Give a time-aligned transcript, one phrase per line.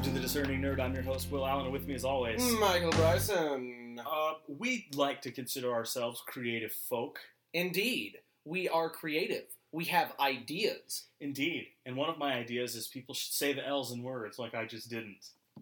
[0.00, 0.80] Welcome to the Discerning Nerd.
[0.80, 4.00] I'm your host, Will Allen, and with me as always, Michael Bryson.
[4.00, 7.18] uh, we like to consider ourselves creative folk.
[7.52, 8.16] Indeed,
[8.46, 9.44] we are creative.
[9.72, 11.04] We have ideas.
[11.20, 11.66] Indeed.
[11.84, 14.64] And one of my ideas is people should say the L's in words like I
[14.64, 15.18] just didn't.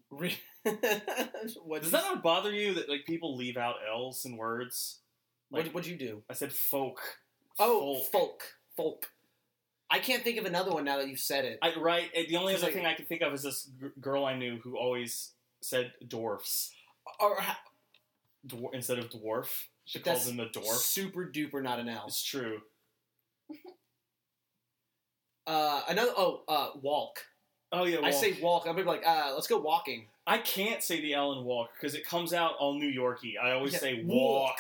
[0.09, 0.39] Re-
[1.65, 5.01] what Does that not bother you that like people leave out L's in words?
[5.51, 6.23] Like what, what'd you do?
[6.31, 7.01] I said folk.
[7.59, 8.13] Oh, Folk.
[8.13, 8.43] folk.
[8.77, 9.07] folk.
[9.91, 11.59] I can't think of another one now that you've said it.
[11.63, 12.11] I, right.
[12.29, 14.59] The only other like- thing I can think of is this g- girl I knew
[14.59, 15.33] who always
[15.63, 16.73] said dwarfs
[17.19, 17.59] Or ha-
[18.47, 19.67] dwar- instead of dwarf.
[19.87, 20.77] She calls them a dwarf.
[20.77, 22.05] super duper not an L.
[22.09, 22.61] It's true.
[25.47, 26.13] Uh, another.
[26.15, 27.21] Oh, uh, walk.
[27.73, 28.01] Oh yeah.
[28.03, 28.65] I say walk.
[28.67, 30.07] I'm gonna be like, uh, let's go walking.
[30.27, 33.39] I can't say the L in walk because it comes out all New Yorky.
[33.39, 34.59] I always Yeah, say walk.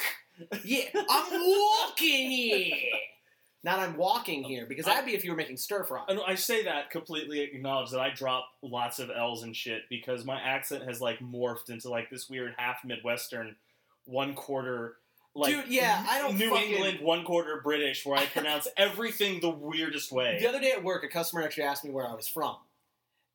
[0.50, 0.60] walk.
[0.64, 2.74] Yeah, I'm walking here.
[3.64, 6.04] Not I'm walking here because that'd be if you were making stir fry.
[6.08, 10.24] And I say that completely acknowledge that I drop lots of L's and shit because
[10.24, 13.56] my accent has like morphed into like this weird half Midwestern,
[14.04, 14.94] one quarter
[15.34, 19.40] like Dude, yeah, I don't New fucking- England, one quarter British, where I pronounce everything
[19.40, 20.38] the weirdest way.
[20.40, 22.56] The other day at work, a customer actually asked me where I was from,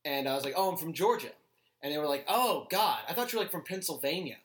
[0.04, 1.32] and I was like, "Oh, I'm from Georgia,"
[1.82, 4.38] and they were like, "Oh God, I thought you were like from Pennsylvania."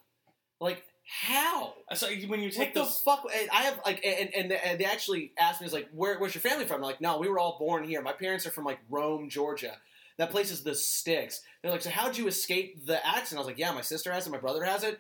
[0.61, 1.75] Like, how?
[1.95, 3.27] So when you take What the fuck?
[3.53, 6.43] I have like, and and, and they actually asked me, "Is like, where, where's your
[6.43, 8.03] family from?" I'm like, no, we were all born here.
[8.03, 9.77] My parents are from like Rome, Georgia.
[10.19, 11.43] That place is the sticks.
[11.63, 13.39] They're like, so how'd you escape the accent?
[13.39, 14.99] I was like, yeah, my sister has it, my brother has it.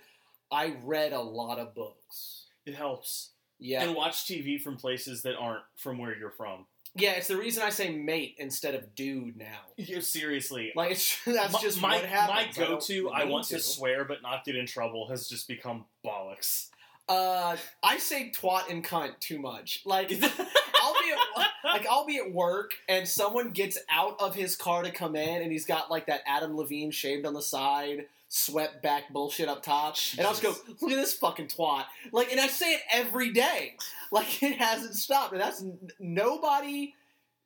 [0.50, 2.46] I read a lot of books.
[2.64, 3.30] it helps.
[3.60, 6.66] Yeah, And watch TV from places that aren't from where you're from.
[6.94, 7.12] Yeah.
[7.12, 9.60] It's the reason I say mate instead of dude now.
[9.76, 12.58] You, seriously, Like, it's that's my, just my, what happens.
[12.58, 13.10] my go-to.
[13.10, 13.60] I, mean want to.
[13.60, 16.68] swear but not get in trouble has just become bollocks.
[17.08, 19.82] Uh, I say twat and cunt too much.
[19.86, 20.12] Like,
[20.82, 24.82] I'll be at, like I'll be at work and someone gets out of his car
[24.82, 28.82] to come in and he's got like that Adam Levine shaved on the side, swept
[28.82, 31.84] back bullshit up top, and I'll just go, look at this fucking twat.
[32.12, 33.76] Like, and I say it every day.
[34.10, 36.94] Like it hasn't stopped, and that's n- nobody.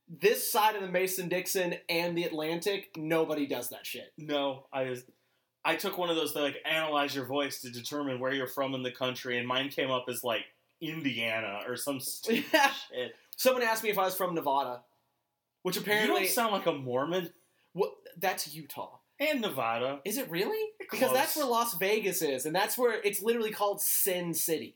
[0.08, 4.12] This side of the Mason Dixon and the Atlantic, nobody does that shit.
[4.16, 5.06] No, I just
[5.64, 8.74] I took one of those that like analyze your voice to determine where you're from
[8.74, 10.44] in the country, and mine came up as like
[10.80, 12.44] Indiana or some stupid
[12.92, 13.16] shit.
[13.36, 14.82] Someone asked me if I was from Nevada,
[15.62, 17.30] which apparently You don't sound like a Mormon.
[17.72, 18.98] what, that's Utah.
[19.22, 20.00] And Nevada.
[20.04, 20.70] Is it really?
[20.80, 21.12] Because Close.
[21.14, 24.74] that's where Las Vegas is, and that's where it's literally called Sin City.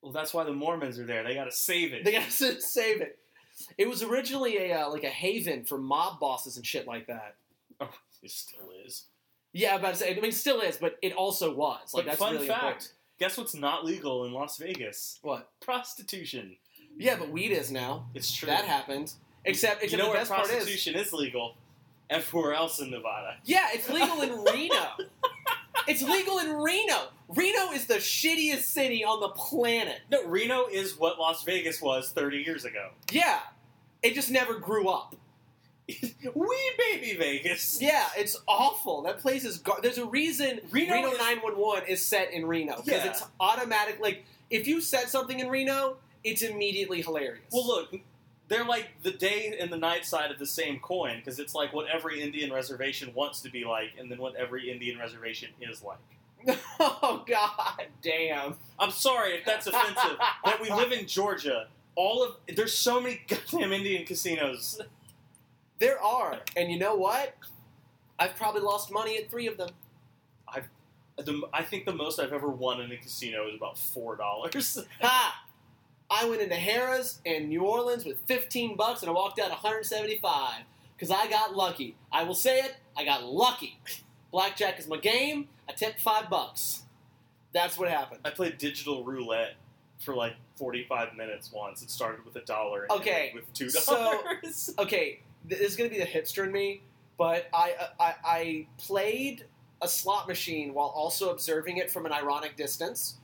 [0.00, 1.22] Well, that's why the Mormons are there.
[1.22, 2.04] They got to save it.
[2.04, 2.30] They gotta
[2.60, 3.18] save it.
[3.76, 7.36] It was originally a uh, like a haven for mob bosses and shit like that.
[7.80, 7.90] Oh,
[8.22, 9.04] It still is.
[9.52, 10.10] Yeah, about to say.
[10.12, 11.92] I mean, it still is, but it also was.
[11.92, 12.92] Like but that's fun really fact: important.
[13.18, 15.18] guess what's not legal in Las Vegas?
[15.22, 15.50] What?
[15.60, 16.56] Prostitution.
[16.96, 18.06] Yeah, but weed is now.
[18.14, 18.46] It's true.
[18.46, 19.12] That happened.
[19.44, 21.56] Except, you except know the where best part is, prostitution is legal?
[22.10, 23.36] Everywhere else in Nevada.
[23.44, 24.86] yeah, it's legal in Reno.
[25.88, 27.08] It's legal in Reno.
[27.28, 30.00] Reno is the shittiest city on the planet.
[30.10, 32.90] No, Reno is what Las Vegas was 30 years ago.
[33.10, 33.40] Yeah,
[34.02, 35.16] it just never grew up.
[35.88, 37.78] Wee baby Vegas.
[37.80, 39.02] Yeah, it's awful.
[39.02, 39.58] That place is.
[39.58, 43.10] Gar- There's a reason Reno Reno, is- 911 is set in Reno because Yeah.
[43.10, 43.98] it's automatic.
[44.00, 47.42] Like if you set something in Reno, it's immediately hilarious.
[47.50, 47.94] Well, look,
[48.48, 51.72] they're like the day and the night side of the same coin because it's like
[51.72, 55.82] what every Indian reservation wants to be like, and then what every Indian reservation is
[55.82, 55.98] like.
[56.80, 58.56] oh god damn.
[58.78, 61.68] I'm sorry if that's offensive, but we live in Georgia.
[61.94, 64.80] All of there's so many goddamn Indian casinos.
[65.78, 67.34] There are, and you know what?
[68.18, 69.70] I've probably lost money at three of them.
[71.16, 74.78] The, I think the most I've ever won in a casino is about four dollars.
[75.00, 75.41] Ha!
[76.12, 80.62] I went into Harrah's in New Orleans with 15 bucks and I walked out 175
[80.94, 81.96] because I got lucky.
[82.12, 83.78] I will say it, I got lucky.
[84.30, 85.48] Blackjack is my game.
[85.68, 86.82] I tipped five bucks.
[87.54, 88.20] That's what happened.
[88.26, 89.54] I played digital roulette
[90.00, 91.82] for like 45 minutes once.
[91.82, 92.82] It started with a dollar.
[92.82, 94.74] and Okay, ended with two so- dollars.
[94.78, 96.82] Okay, this is gonna be the hipster in me,
[97.16, 99.46] but I, uh, I I played
[99.80, 103.16] a slot machine while also observing it from an ironic distance.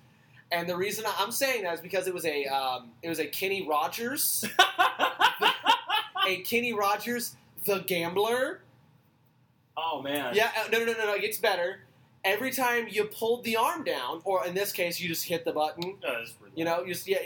[0.50, 3.26] And the reason I'm saying that is because it was a um, it was a
[3.26, 4.44] Kenny Rogers,
[6.26, 8.60] a Kenny Rogers, the gambler.
[9.76, 10.34] oh man.
[10.34, 11.14] Yeah, uh, no, no, no, no, no.
[11.14, 11.80] It gets better.
[12.24, 15.52] Every time you pulled the arm down, or in this case, you just hit the
[15.52, 15.96] button.
[16.02, 16.58] It's roulette.
[16.58, 17.18] You know, you just yeah,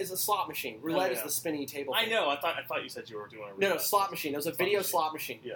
[0.00, 0.78] it's a slot machine.
[0.82, 1.18] Roulette yeah.
[1.18, 1.94] is the spinning table.
[1.94, 2.28] I know.
[2.30, 3.60] I thought I thought you said you were doing a roulette.
[3.60, 4.32] No, no, slot machine.
[4.32, 4.90] It was a Slot video machine.
[4.90, 5.38] slot machine.
[5.44, 5.54] Yeah.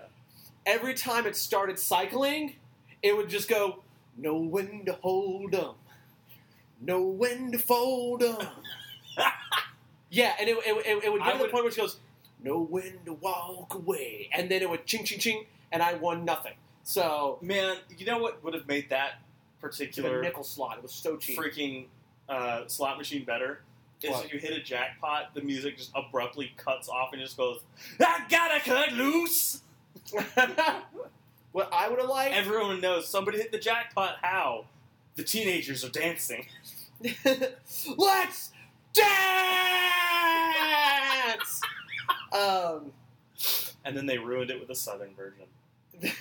[0.66, 2.56] Every time it started cycling,
[3.02, 3.82] it would just go,
[4.16, 5.70] no when to hold 'em,
[6.80, 8.36] know when to fold 'em.
[10.10, 11.80] yeah, and it, it, it, it would I get to the would- point where she
[11.80, 11.98] goes,
[12.42, 16.24] know when to walk away, and then it would ching ching ching, and I won
[16.24, 16.54] nothing.
[16.84, 19.20] So Man, you know what would have made that
[19.60, 21.38] particular nickel slot, it was so cheap.
[21.38, 21.86] freaking
[22.28, 23.60] uh, slot machine better?
[24.00, 24.24] Is What?
[24.26, 27.60] if you hit a jackpot, the music just abruptly cuts off and just goes,
[28.00, 29.62] I gotta cut loose!
[31.52, 32.34] what I would have liked.
[32.36, 34.16] Everyone knows somebody hit the jackpot.
[34.22, 34.66] How?
[35.18, 36.46] The teenagers are dancing.
[37.96, 38.52] Let's
[38.92, 39.08] dance.
[42.32, 42.92] um,
[43.84, 45.46] And then they ruined it with a southern version.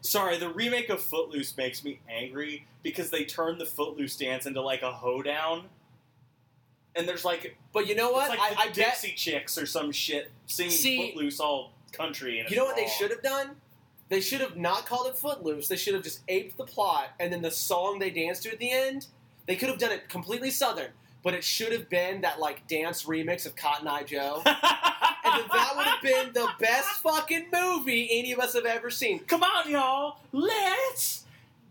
[0.00, 4.62] Sorry, the remake of Footloose makes me angry because they turned the Footloose dance into
[4.62, 5.64] like a hoedown.
[6.94, 8.30] And there's like, but you know what?
[8.30, 8.74] like the I, I bet.
[8.74, 12.38] Dixie Chicks or some shit singing See- Footloose all country.
[12.40, 13.50] And You know what they should have done?
[14.08, 15.68] They should have not called it Footloose.
[15.68, 18.58] They should have just aped the plot, and then the song they danced to at
[18.58, 19.06] the end.
[19.46, 20.90] They could have done it completely southern,
[21.22, 24.42] but it should have been that like dance remix of Cotton Eye Joe.
[24.46, 28.90] and then that would have been the best fucking movie any of us have ever
[28.90, 29.20] seen.
[29.20, 31.24] Come on, y'all, let's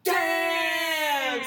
[0.04, 1.46] dance.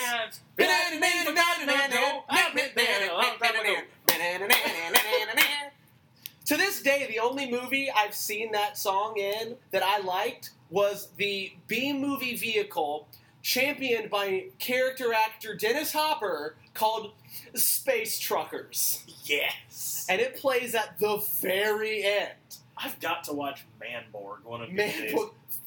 [6.47, 11.09] To this day, the only movie I've seen that song in that I liked was
[11.17, 13.09] the B movie vehicle
[13.43, 17.13] championed by character actor Dennis Hopper called
[17.55, 19.05] Space Truckers.
[19.25, 20.07] Yes.
[20.09, 22.33] And it plays at the very end.
[22.77, 25.19] I've got to watch Manborg one of these days.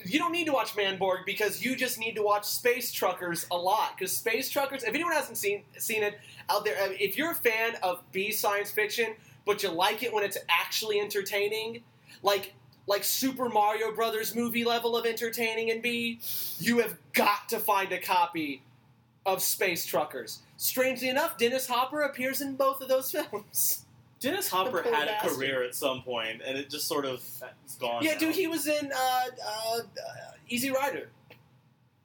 [0.04, 3.58] You don't need to watch Manborg because you just need to watch Space Truckers a
[3.58, 3.98] lot.
[3.98, 6.18] Because Space Truckers, if anyone hasn't seen seen it
[6.50, 9.16] out there, uh, if you're a fan of B science fiction,
[9.46, 11.84] but you like it when it's actually entertaining,
[12.24, 12.54] like
[12.88, 16.20] like Super Mario Brothers movie level of entertaining and B,
[16.60, 18.62] you have got to find a copy
[19.26, 20.40] of Space Truckers.
[20.58, 23.86] Strangely enough, Dennis Hopper appears in both of those films.
[24.20, 25.32] Dennis Hopper had a bastard.
[25.32, 27.24] career at some point, and it just sort of
[27.66, 28.04] is gone.
[28.04, 28.20] Yeah, now.
[28.20, 29.82] dude, he was in uh, uh, uh,
[30.48, 31.10] Easy Rider.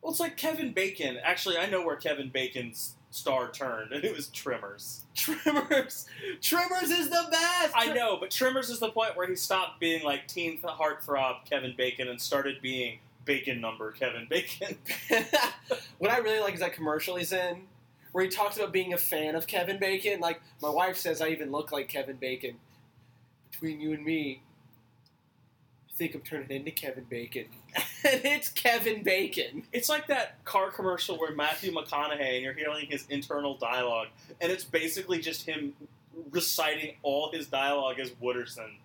[0.00, 1.18] Well, it's like Kevin Bacon.
[1.22, 5.02] Actually, I know where Kevin Bacon's star turned, and it was Tremors.
[5.14, 6.06] Tremors.
[6.40, 7.72] Tremors is the best.
[7.74, 11.74] I know, but Tremors is the point where he stopped being like teen heartthrob Kevin
[11.76, 14.76] Bacon and started being Bacon number Kevin Bacon.
[15.98, 17.62] what I really like is that commercial he's in,
[18.12, 20.20] where he talks about being a fan of Kevin Bacon.
[20.20, 22.56] Like my wife says, I even look like Kevin Bacon.
[23.50, 24.42] Between you and me,
[25.96, 27.46] think I'm turning into Kevin Bacon,
[27.76, 29.64] and it's Kevin Bacon.
[29.72, 34.08] It's like that car commercial where Matthew McConaughey and you're hearing his internal dialogue,
[34.40, 35.74] and it's basically just him
[36.30, 38.76] reciting all his dialogue as Wooderson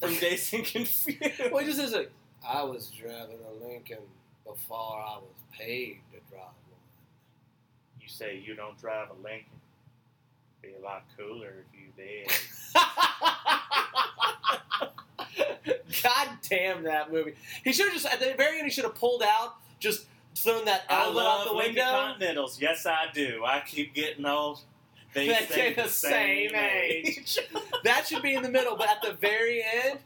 [0.00, 1.20] from Dazed and Confused.
[1.50, 2.10] Well, he just says like,
[2.46, 3.98] I was driving a Lincoln
[4.44, 6.80] before I was paid to drive one.
[8.00, 9.46] You say you don't drive a Lincoln.
[10.62, 12.30] Be a lot cooler if you did.
[16.02, 17.34] God damn that movie.
[17.64, 20.64] He should have just at the very end he should have pulled out, just thrown
[20.66, 22.08] that elbow out the window.
[22.10, 22.60] Continentals.
[22.60, 23.42] Yes, I do.
[23.44, 24.60] I keep getting old.
[25.14, 27.38] They stay the the same same age.
[27.84, 30.00] That should be in the middle, but at the very end,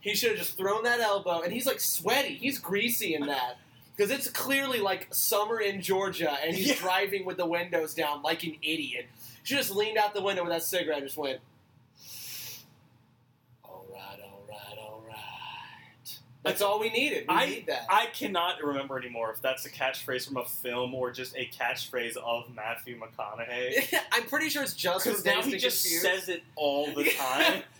[0.00, 1.42] he should have just thrown that elbow.
[1.42, 2.34] And he's like sweaty.
[2.34, 3.58] He's greasy in that.
[3.96, 6.74] Because it's clearly like summer in Georgia, and he's Yeah.
[6.76, 9.06] driving with the windows down like an idiot.
[9.42, 11.40] She just leaned out the window with that cigarette and just went,
[13.64, 16.18] All right, all right, all right.
[16.46, 17.26] That's all we needed.
[17.28, 17.86] We I- need that.
[17.90, 22.16] I cannot remember anymore if that's a catchphrase from a film or just a catchphrase
[22.16, 23.92] of Matthew McConaughey.
[24.12, 26.02] I'm pretty sure it's just Because now he just Confused.
[26.04, 27.62] says it all the time.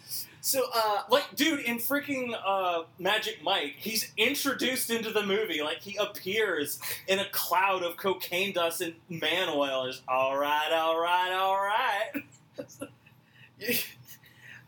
[0.43, 5.61] So, uh, like, dude, in freaking uh, Magic Mike, he's introduced into the movie.
[5.61, 9.89] Like, he appears in a cloud of cocaine dust and man oil.
[9.89, 12.23] Just, all right, all right, all right.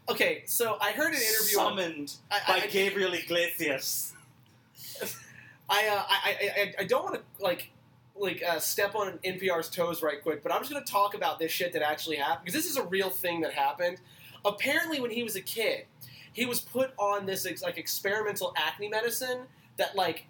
[0.08, 1.56] okay, so I heard an interview.
[1.56, 4.12] Summoned I, by I, Gabriel Iglesias.
[5.70, 7.70] I, uh, I, I, I, I don't want to like
[8.16, 11.38] like uh, step on NPR's toes right quick, but I'm just going to talk about
[11.38, 13.98] this shit that actually happened because this is a real thing that happened.
[14.44, 15.84] Apparently, when he was a kid,
[16.32, 19.42] he was put on this ex- like experimental acne medicine
[19.76, 20.26] that like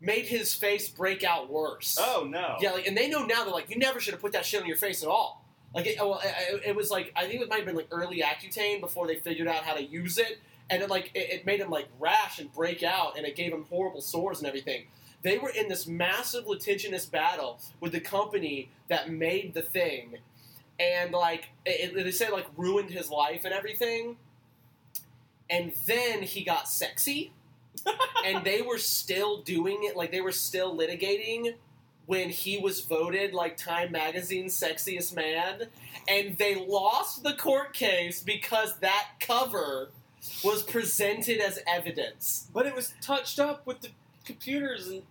[0.00, 1.98] made his face break out worse.
[2.00, 2.56] Oh, no.
[2.60, 3.44] Yeah, like, and they know now.
[3.44, 5.37] They're like, you never should have put that shit on your face at all.
[5.74, 8.20] Like, it, well, it, it was like I think it might have been like early
[8.22, 10.38] Accutane before they figured out how to use it,
[10.70, 13.52] and it like it, it made him like rash and break out, and it gave
[13.52, 14.86] him horrible sores and everything.
[15.22, 20.16] They were in this massive litigious battle with the company that made the thing,
[20.80, 24.16] and like it, it- they say like ruined his life and everything.
[25.50, 27.32] And then he got sexy,
[28.24, 29.96] and they were still doing it.
[29.96, 31.54] Like they were still litigating
[32.08, 35.64] when he was voted like Time Magazine's sexiest man,
[36.08, 39.90] and they lost the court case because that cover
[40.42, 42.48] was presented as evidence.
[42.54, 43.90] But it was touched up with the
[44.24, 45.02] computers and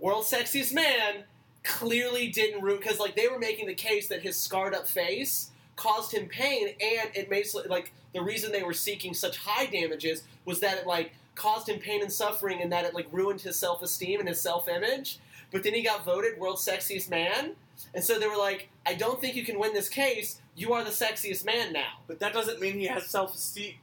[0.00, 1.22] World's Sexiest Man
[1.62, 5.50] clearly didn't ruin because like they were making the case that his scarred up face
[5.76, 10.24] caused him pain, and it makes like the reason they were seeking such high damages
[10.44, 13.54] was that it like caused him pain and suffering, and that it like ruined his
[13.54, 15.20] self esteem and his self image.
[15.52, 17.52] But then he got voted World's Sexiest Man,
[17.94, 20.40] and so they were like, "I don't think you can win this case.
[20.54, 23.74] You are the sexiest man now." But that doesn't mean he has self esteem.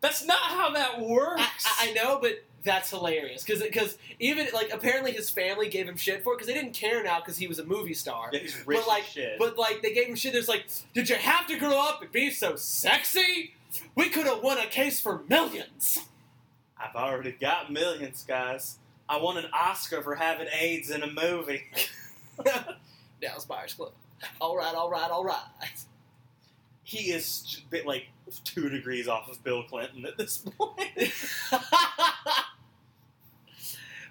[0.00, 1.40] That's not how that works.
[1.40, 5.86] I, I, I know, but that's hilarious because because even like apparently his family gave
[5.86, 8.30] him shit for it because they didn't care now because he was a movie star.
[8.32, 9.38] yeah, he's rich but like, shit.
[9.38, 10.32] but like they gave him shit.
[10.32, 13.54] There's like, did you have to grow up and be so sexy?
[13.94, 16.00] We could have won a case for millions.
[16.78, 18.78] I've already got millions, guys.
[19.08, 21.64] I won an Oscar for having AIDS in a movie.
[23.20, 23.92] Dallas Buyers Club.
[24.40, 25.84] All right, all right, all right.
[26.82, 28.06] he is bit like
[28.44, 31.12] two degrees off of Bill Clinton at this point.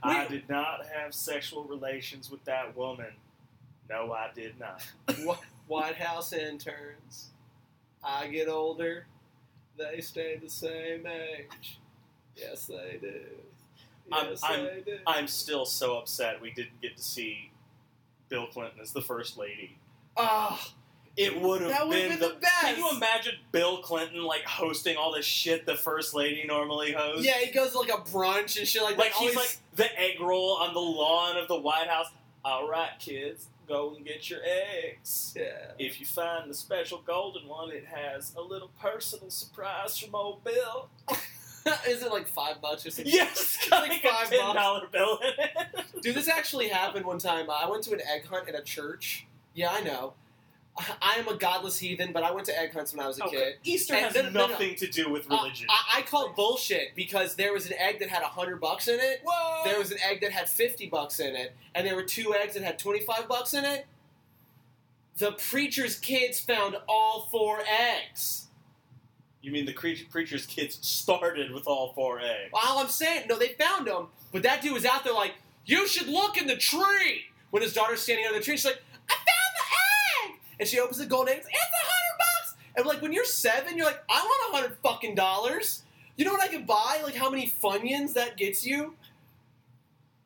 [0.03, 3.13] I did not have sexual relations with that woman.
[3.89, 4.85] No, I did not.
[5.67, 7.29] White House interns.
[8.03, 9.07] I get older,
[9.77, 11.79] they stay the same age.
[12.35, 13.21] Yes, they do.
[14.13, 17.51] I'm- I'm- I'm still so upset we didn't get to see
[18.29, 19.77] Bill Clinton as the first lady.
[20.17, 20.71] Ah,
[21.15, 22.61] It would have been, been the, the best.
[22.61, 27.23] Can you imagine Bill Clinton like hosting all the shit the first lady normally hosts?
[27.25, 29.19] yeah, he goes to like a brunch and shit like like that.
[29.19, 32.07] he's Always- like the egg roll on the lawn of the White House.
[32.45, 35.33] All right, kids, go and get your eggs.
[35.35, 35.71] yeah.
[35.77, 40.43] If you find the special golden one, it has a little personal surprise from old
[40.43, 40.89] Bill.
[41.87, 43.13] Is it like five bucks or something?
[43.13, 46.01] Yes, It's like, like a five ten dollar bill in it.
[46.01, 47.47] Dude, this actually happened one time.
[47.49, 49.25] I went to an egg hunt at a church.
[49.53, 50.13] Yeah, I know.
[51.03, 53.25] I am a godless heathen, but I went to egg hunts when I was a
[53.25, 53.53] Okay, kid.
[53.63, 54.47] Easter And has no, no, no, no.
[54.47, 55.67] nothing to do with Uh, religion.
[55.69, 58.99] I, I called bullshit because there was an egg that had a hundred bucks in
[58.99, 59.21] it.
[59.23, 59.63] Whoa!
[59.63, 62.55] There was an egg that had fifty bucks in it, and there were two eggs
[62.55, 63.85] that had twenty-five bucks in it.
[65.19, 68.47] The preacher's kids found all four eggs.
[69.43, 72.49] You mean the cre- preacher's kids started with all four eggs?
[72.53, 75.33] All I'm saying, no, they found them, but that dude was out there like,
[75.65, 78.81] "You should look in the tree." When his daughter's standing under the tree, she's like,
[79.07, 81.37] "I found the egg!" And she opens the gold egg.
[81.37, 82.55] It's a hundred bucks.
[82.77, 85.83] And like when you're seven, you're like, "I want a hundred fucking dollars."
[86.15, 87.01] You know what I could buy?
[87.03, 88.95] Like how many funyuns that gets you?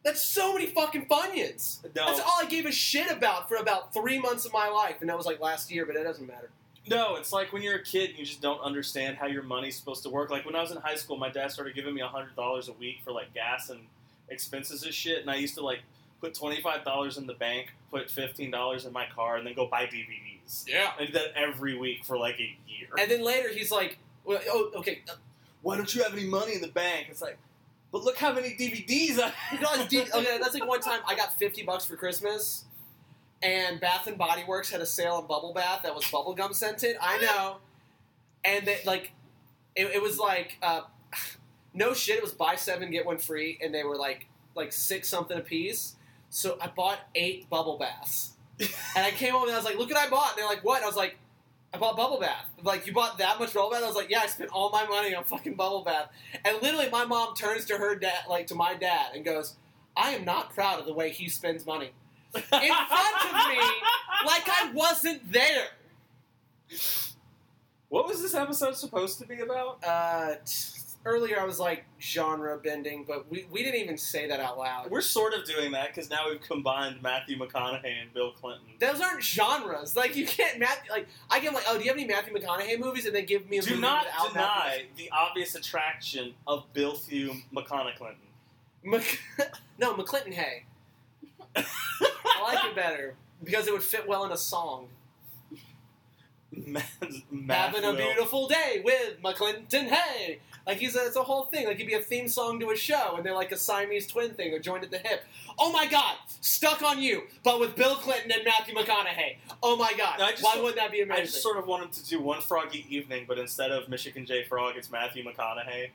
[0.03, 1.83] That's so many fucking funyuns.
[1.95, 4.97] No, That's all I gave a shit about for about three months of my life,
[5.01, 6.49] and that was like last year, but it doesn't matter.
[6.89, 9.75] No, it's like when you're a kid and you just don't understand how your money's
[9.75, 10.29] supposed to work.
[10.29, 12.73] Like when I was in high school, my dad started giving me hundred dollars a
[12.73, 13.81] week for like gas and
[14.29, 15.79] expenses and shit, and I used to like
[16.21, 19.53] put twenty five dollars in the bank, put fifteen dollars in my car, and then
[19.53, 20.65] go buy DVDs.
[20.67, 20.91] Yeah.
[20.97, 22.87] I did that every week for like a year.
[22.97, 25.15] And then later he's like, well, "Oh, okay, uh,
[25.61, 27.07] Why don't you have any money in the bank?
[27.09, 27.37] It's like,
[27.91, 31.33] but look how many DVDs I You know, okay, that's like one time I got
[31.37, 32.65] fifty bucks for Christmas,
[33.41, 36.97] and Bath and Body Works had a sale on bubble bath that was bubblegum scented.
[37.01, 37.57] I know,
[38.43, 39.11] and they like,
[39.75, 40.81] it, it was like, uh,
[41.73, 42.17] no shit.
[42.17, 45.41] It was buy seven get one free, and they were like like six something a
[45.41, 45.95] piece.
[46.29, 49.89] So I bought eight bubble baths, and I came home and I was like, "Look
[49.89, 51.17] what I bought!" And they're like, "What?" And I was like.
[51.73, 52.45] I bought bubble bath.
[52.63, 53.83] Like you bought that much bubble bath?
[53.83, 56.07] I was like, yeah, I spent all my money on fucking bubble bath.
[56.45, 59.55] And literally, my mom turns to her dad, like to my dad, and goes,
[59.95, 61.91] "I am not proud of the way he spends money
[62.37, 63.59] in front of me,
[64.25, 65.67] like I wasn't there."
[67.89, 69.79] What was this episode supposed to be about?
[69.85, 74.41] Uh, t- earlier, I was like genre bending, but we, we didn't even say that
[74.41, 74.91] out loud.
[74.91, 78.65] We're sort of doing that because now we've combined Matthew McConaughey and Bill Clinton.
[78.79, 79.95] Those aren't genres.
[79.95, 80.91] Like you can't Matthew.
[80.91, 83.05] Like I give 'em, like, oh, do you have any Matthew McConaughey movies?
[83.05, 86.95] And they give me a Do movie not without deny the obvious attraction of Bill
[86.95, 88.15] Thew McConaughey.
[88.83, 89.19] Matthew.
[89.37, 90.65] Mc- no, McClinton Hay.
[92.37, 94.89] I like it better because it would fit well in a song.
[96.53, 100.39] Having a beautiful day with McClinton Hay.
[100.65, 101.65] Like he's a, it's a whole thing.
[101.65, 104.31] Like it'd be a theme song to a show, and they're like a Siamese twin
[104.31, 105.23] thing or joined at the hip.
[105.57, 109.37] Oh my God, stuck on you, but with Bill Clinton and Matthew McConaughey.
[109.63, 111.21] Oh my God, why sort- wouldn't that be amazing?
[111.21, 114.25] I just sort of want him to do one Froggy Evening, but instead of Michigan
[114.25, 114.43] J.
[114.43, 115.91] Frog, it's Matthew McConaughey.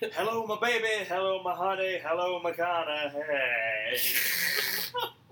[0.14, 1.04] hello, my baby.
[1.06, 1.98] Hello, my honey.
[2.02, 4.00] Hello, McConaughey.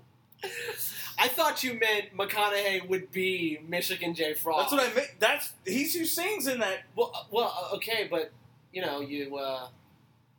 [1.19, 4.33] I thought you meant McConaughey would be Michigan J.
[4.35, 4.59] Frog.
[4.59, 5.09] That's what I meant.
[5.19, 6.83] That's he's who sings in that.
[6.95, 8.31] Well, uh, well, uh, okay, but
[8.71, 9.67] you know, you uh,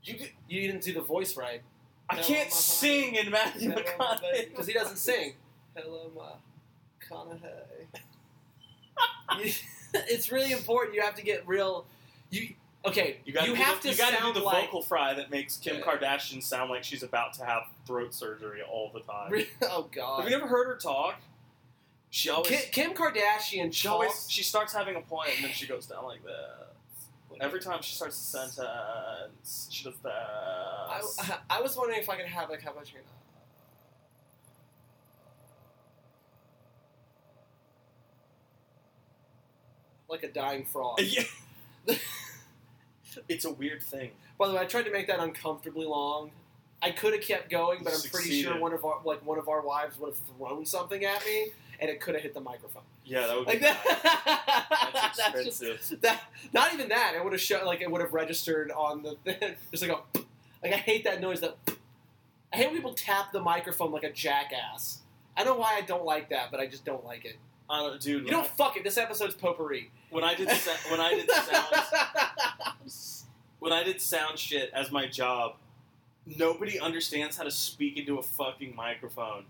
[0.04, 0.14] You,
[0.48, 1.62] you didn't do the voice right
[2.08, 5.34] I Hello, can't sing in Matthew McConaughey because he doesn't sing.
[5.74, 6.10] Hello,
[7.10, 7.86] McConaughey.
[9.94, 10.94] It's really important.
[10.94, 11.86] You have to get real.
[12.30, 12.48] You
[12.84, 14.66] Okay, You got you have the, to you gotta sound do the like.
[14.66, 15.82] vocal fry that makes Kim.
[15.82, 19.32] Kardashian sound like she's about to have throat surgery all the time.
[19.62, 20.20] oh God.
[20.20, 21.16] Have you ever heard her talk?
[22.10, 25.66] She always, Kim, Kim Kardashian she always, she starts having a point and then she
[25.66, 26.68] goes down like this.
[27.40, 30.10] Every time she starts a sentence, she does that.
[30.10, 31.00] I,
[31.50, 32.92] I was wondering if I could have like how much.
[40.08, 41.00] Like a dying frog.
[41.02, 41.22] yeah.
[43.28, 44.10] It's a weird thing.
[44.38, 46.30] By the way, I tried to make that uncomfortably long.
[46.80, 48.50] I could have kept going, but I'm pretty Succeeded.
[48.52, 51.48] sure one of our like one of our wives would have thrown something at me,
[51.80, 52.82] and it could have hit the microphone.
[53.04, 53.78] Yeah, that would be Like bad.
[54.02, 54.90] that.
[54.94, 56.00] That's just- expensive.
[56.02, 56.22] that.
[56.52, 57.14] Not even that.
[57.16, 59.54] It would have shown like it would have registered on the thing.
[59.72, 60.18] Just like a
[60.62, 61.40] like I hate that noise.
[61.40, 61.56] That
[62.52, 65.00] I hate when people tap the microphone like a jackass.
[65.36, 67.36] I don't know why I don't like that, but I just don't like it.
[67.70, 68.20] I don't, dude.
[68.20, 68.84] You when know, fuck it.
[68.84, 69.90] This episode's potpourri.
[70.10, 71.66] when I did sa- when I did the sound
[73.58, 75.56] when I did sound shit as my job,
[76.26, 79.44] nobody understands how to speak into a fucking microphone.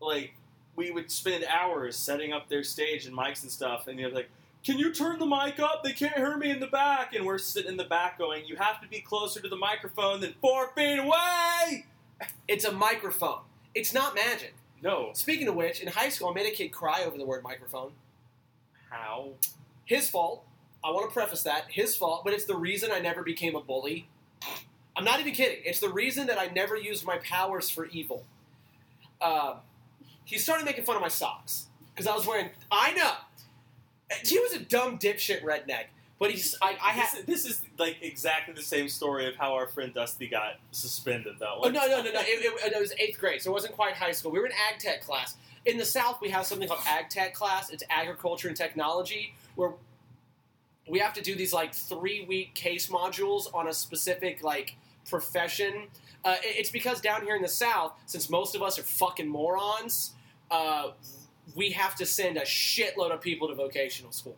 [0.00, 0.34] Like
[0.76, 4.28] we would spend hours setting up their stage and mics and stuff, and you're like,
[4.64, 5.82] "Can you turn the mic up?
[5.82, 8.56] They can't hear me in the back." And we're sitting in the back going, "You
[8.56, 11.86] have to be closer to the microphone than four feet away."
[12.46, 13.40] It's a microphone.
[13.74, 14.54] It's not magic.
[14.80, 17.42] No, Speaking of which, in high school, I made a kid cry over the word
[17.42, 17.92] microphone.
[18.90, 19.32] how?
[19.84, 20.44] His fault.
[20.84, 21.64] I want to preface that.
[21.68, 24.08] His fault, but it's the reason I never became a bully.
[24.96, 25.58] I'm not even kidding.
[25.64, 28.24] It's the reason that I never used my powers for evil.
[29.20, 29.56] Um,
[30.24, 32.50] he started making fun of my socks because I was wearing.
[32.70, 33.12] I know.
[34.24, 35.84] He was a dumb dipshit redneck,
[36.18, 36.56] but he's.
[36.62, 40.28] I, I this, this is like exactly the same story of how our friend Dusty
[40.28, 41.60] got suspended, though.
[41.62, 42.20] Oh no no no no!
[42.20, 44.32] It, it, it was eighth grade, so it wasn't quite high school.
[44.32, 45.36] We were in ag tech class.
[45.64, 47.70] In the South, we have something called ag tech class.
[47.70, 49.72] It's agriculture and technology, where
[50.88, 54.76] we have to do these like three week case modules on a specific like
[55.08, 55.88] profession.
[56.24, 60.14] Uh, it's because down here in the South, since most of us are fucking morons,
[60.50, 60.90] uh,
[61.54, 64.36] we have to send a shitload of people to vocational school.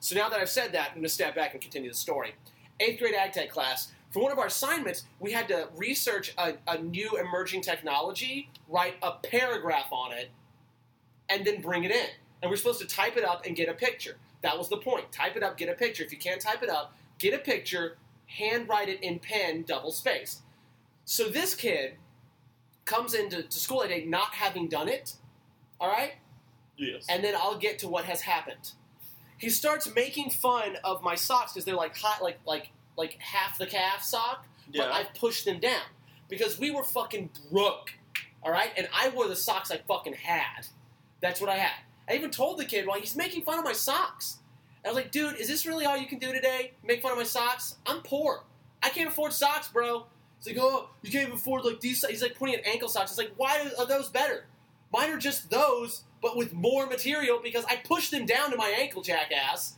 [0.00, 2.34] So now that I've said that, I'm going to step back and continue the story.
[2.78, 3.90] Eighth grade ag tech class.
[4.10, 8.94] For one of our assignments, we had to research a, a new emerging technology, write
[9.02, 10.30] a paragraph on it,
[11.28, 12.06] and then bring it in.
[12.42, 14.16] And we're supposed to type it up and get a picture.
[14.44, 15.10] That was the point.
[15.10, 16.04] Type it up, get a picture.
[16.04, 20.42] If you can't type it up, get a picture, handwrite it in pen, double spaced.
[21.06, 21.94] So this kid
[22.84, 25.14] comes into to school that day not having done it,
[25.80, 26.12] all right?
[26.76, 27.06] yes.
[27.08, 28.72] and then I'll get to what has happened.
[29.38, 33.58] He starts making fun of my socks because they're like hot, like like like half
[33.58, 34.92] the calf sock, but yeah.
[34.92, 35.82] I pushed them down
[36.28, 37.92] because we were fucking broke,
[38.42, 38.70] all right.
[38.76, 40.66] And I wore the socks I fucking had.
[41.20, 41.80] That's what I had.
[42.08, 44.38] I even told the kid, "Well, he's making fun of my socks."
[44.84, 46.72] I was like, "Dude, is this really all you can do today?
[46.82, 47.76] Make fun of my socks?
[47.86, 48.44] I'm poor.
[48.82, 50.06] I can't afford socks, bro."
[50.38, 53.10] He's like, "Oh, you can't even afford like these." He's like pointing at ankle socks.
[53.10, 54.46] It's like, why are those better?
[54.92, 58.68] Mine are just those, but with more material because I pushed them down to my
[58.68, 59.74] ankle, jackass.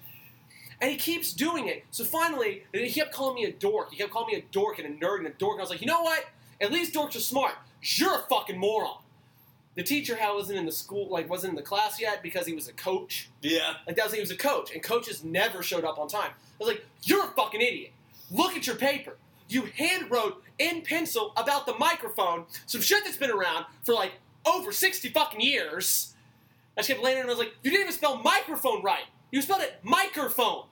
[0.80, 1.84] And he keeps doing it.
[1.90, 3.92] So finally, he kept calling me a dork.
[3.92, 5.52] He kept calling me a dork and a nerd and a dork.
[5.52, 6.26] And I was like, you know what?
[6.60, 7.54] At least dorks are smart.
[7.80, 8.98] You're a fucking moron.
[9.76, 12.54] The teacher how wasn't in the school, like wasn't in the class yet because he
[12.54, 13.28] was a coach.
[13.42, 13.74] yeah.
[13.86, 16.30] Like that was he was a coach, and coaches never showed up on time.
[16.30, 17.92] I was like, "You're a fucking idiot.
[18.30, 19.16] Look at your paper.
[19.48, 24.12] You hand wrote in pencil about the microphone, some shit that's been around for like
[24.46, 26.14] over sixty fucking years."
[26.76, 29.04] I just kept laying there and I was like, "You didn't even spell microphone right.
[29.30, 30.64] You spelled it microphone."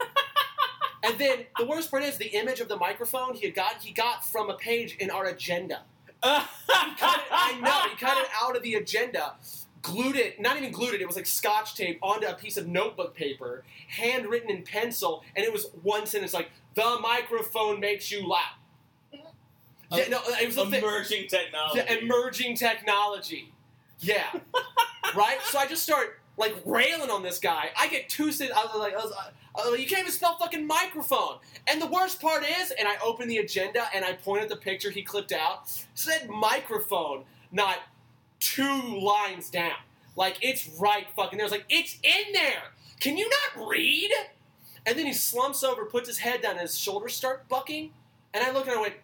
[1.02, 3.92] and then the worst part is the image of the microphone he had got he
[3.92, 5.82] got from a page in our agenda.
[6.24, 7.88] He cut it, I know.
[7.90, 9.34] He cut it out of the agenda,
[9.82, 12.66] glued it, not even glued it, it was like scotch tape onto a piece of
[12.66, 18.26] notebook paper, handwritten in pencil, and it was one sentence like, the microphone makes you
[18.26, 18.58] laugh.
[19.92, 20.56] Yeah, no, it was.
[20.56, 21.78] Emerging technology.
[21.78, 23.52] Yeah, emerging technology.
[24.00, 24.26] Yeah.
[25.14, 25.38] right?
[25.42, 27.70] So I just start like railing on this guy.
[27.78, 28.24] I get two.
[28.24, 29.12] I was like, I was,
[29.54, 31.36] uh, you can't even spell fucking microphone.
[31.68, 34.56] And the worst part is, and I open the agenda and I point at the
[34.56, 35.70] picture he clipped out.
[35.94, 37.78] Said microphone, not
[38.40, 39.76] two lines down.
[40.16, 41.44] Like it's right fucking there.
[41.44, 42.72] I was like, it's in there.
[43.00, 44.10] Can you not read?
[44.86, 47.92] And then he slumps over, puts his head down, and his shoulders start bucking.
[48.32, 48.94] And I look and I went,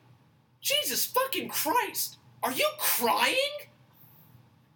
[0.61, 3.37] Jesus fucking Christ, are you crying?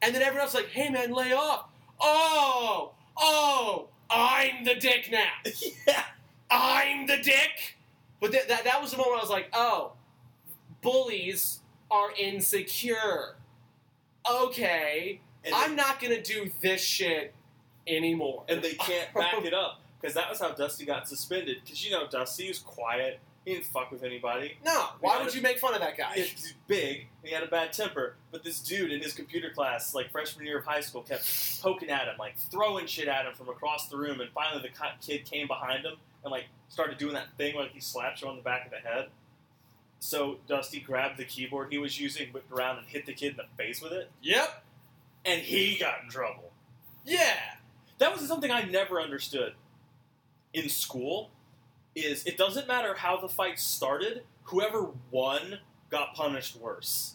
[0.01, 1.67] And then everyone else like, hey man, lay off.
[2.07, 5.31] Oh, oh, I'm the dick now.
[5.89, 6.05] yeah.
[6.51, 7.77] I'm the dick.
[8.21, 9.93] But th- that that was the moment I was like, oh,
[10.83, 13.37] bullies are insecure.
[14.31, 17.35] Okay, And, I'm not gonna do this shit
[17.87, 18.45] anymore.
[18.49, 21.59] and they can't back it up because that was how Dusty got suspended.
[21.65, 24.57] Because you know Dusty was quiet, he didn't fuck with anybody.
[24.65, 26.15] No, why would you make fun of that guy?
[26.15, 28.17] He's big, he had a bad temper.
[28.31, 31.91] But this dude in his computer class, like freshman year of high school, kept poking
[31.91, 34.21] at him, like throwing shit at him from across the room.
[34.21, 37.81] And finally, the kid came behind him and like started doing that thing where he
[37.81, 39.09] slaps you on the back of the head.
[40.01, 43.37] So Dusty grabbed the keyboard he was using, whipped around, and hit the kid in
[43.37, 44.11] the face with it.
[44.23, 44.65] Yep.
[45.25, 46.53] And he got in trouble.
[47.05, 47.39] Yeah.
[47.99, 49.55] That was something I never understood
[50.53, 51.31] in school.
[51.95, 55.59] Is it doesn't matter how the fight started, whoever won
[55.91, 57.15] got punished worse.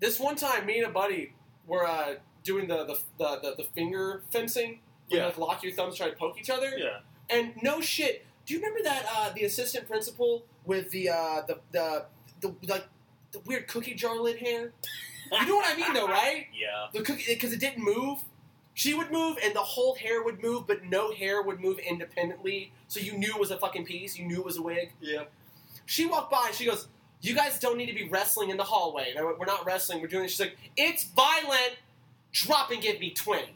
[0.00, 1.34] This one time, me and a buddy
[1.66, 4.80] were uh, doing the the, the, the the finger fencing.
[5.08, 5.26] where you, Yeah.
[5.26, 6.72] like lock your thumbs, try to poke each other.
[6.76, 7.00] Yeah.
[7.30, 8.24] And no shit.
[8.46, 12.06] Do you remember that uh, the assistant principal with the uh, the the
[12.40, 12.86] the like
[13.32, 14.72] the weird cookie jar lid hair?
[15.30, 16.46] You know what I mean, though, right?
[16.54, 16.88] Yeah.
[16.92, 18.18] The cookie because it didn't move.
[18.74, 22.72] She would move, and the whole hair would move, but no hair would move independently.
[22.88, 24.18] So you knew it was a fucking piece.
[24.18, 24.92] You knew it was a wig.
[25.00, 25.24] Yeah.
[25.84, 26.52] She walked by.
[26.54, 26.88] She goes,
[27.20, 29.66] "You guys don't need to be wrestling in the hallway." And I went, "We're not
[29.66, 30.00] wrestling.
[30.00, 30.32] We're doing." This.
[30.32, 31.76] She's like, "It's violent.
[32.32, 33.54] Drop and give me 20.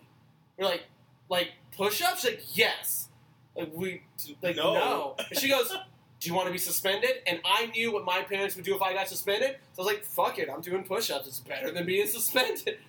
[0.59, 0.85] We're like,
[1.31, 3.09] "Like push-ups?" She's like, "Yes."
[3.55, 4.02] Like we
[4.42, 4.74] like No.
[4.74, 5.16] no.
[5.31, 5.70] And she goes,
[6.20, 8.83] "Do you want to be suspended?" And I knew what my parents would do if
[8.83, 9.57] I got suspended.
[9.72, 10.50] So I was like, "Fuck it.
[10.50, 11.26] I'm doing push-ups.
[11.26, 12.81] It's better than being suspended."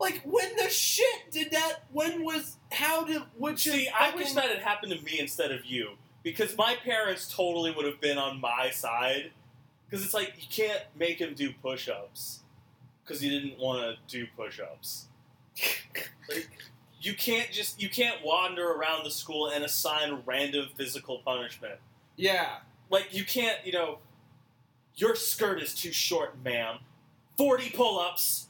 [0.00, 1.84] Like when the shit did that?
[1.92, 3.72] When was how did would you?
[3.72, 5.92] See, I fucking- wish that had happened to me instead of you.
[6.22, 9.32] Because my parents totally would have been on my side.
[9.86, 12.40] Because it's like, you can't make him do push ups.
[13.04, 15.06] Because he didn't want to do push ups.
[16.26, 16.48] Like,
[17.02, 21.74] you can't just, you can't wander around the school and assign random physical punishment.
[22.16, 22.56] Yeah.
[22.88, 23.98] Like, you can't, you know,
[24.96, 26.78] your skirt is too short, ma'am.
[27.36, 28.48] 40 pull ups.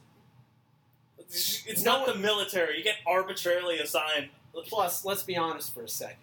[1.35, 2.79] It's No not the military.
[2.79, 4.29] You get arbitrarily assigned.
[4.67, 6.19] Plus, let's be honest for a second.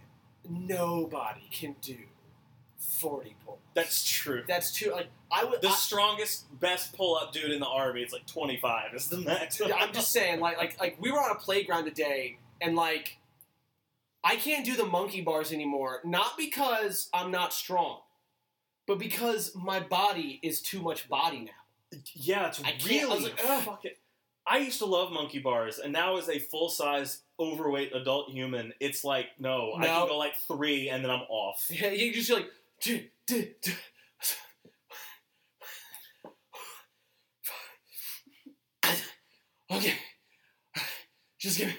[0.50, 1.98] Nobody can do
[2.78, 3.60] forty pull.
[3.74, 4.44] That's true.
[4.48, 4.92] That's true.
[4.92, 5.62] like I would.
[5.62, 9.18] The I, strongest, best pull up dude in the army, it's like 25 is the
[9.18, 9.62] max.
[9.62, 13.18] I'm just saying, like, like, like we were on a playground today, and like,
[14.24, 16.02] I can't do the monkey bars anymore.
[16.04, 18.00] Not because I'm not strong,
[18.88, 21.98] but because my body is too much body now.
[22.14, 23.98] yeah, it's I really I was like, fuck it.
[24.48, 28.74] I used to love monkey bars, and now as a full size, overweight adult human,
[28.80, 30.00] it's like no, I No.
[30.00, 31.66] can go like three, and then I'm off.
[31.70, 32.48] Yeah, you just like,
[32.84, 33.72] "Duh, duh, duh."
[39.72, 39.94] okay,
[41.40, 41.76] just give me.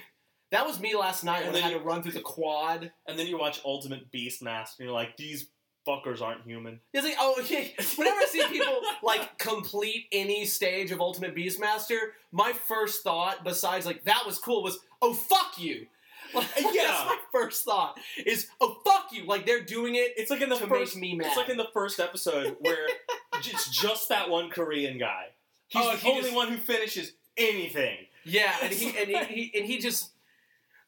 [0.51, 2.91] That was me last night And when I then had to run through the quad.
[3.07, 5.49] And then you watch Ultimate Beastmaster, and you're like, these
[5.87, 6.79] fuckers aren't human.
[6.93, 7.33] It's like, oh.
[7.97, 11.97] Whenever I see people like complete any stage of Ultimate Beastmaster,
[12.31, 15.87] my first thought, besides like that was cool, was oh fuck you.
[16.33, 16.87] Like, Yeah.
[16.87, 19.25] that's my first thought is oh fuck you.
[19.25, 21.27] Like they're doing it It's like in the to first, make me mad.
[21.27, 22.87] it's like in the first episode where
[23.35, 25.25] it's just that one Korean guy.
[25.67, 27.97] He's Oh, the he only just- one who finishes anything.
[28.25, 30.09] Yeah, and he and he, he and he just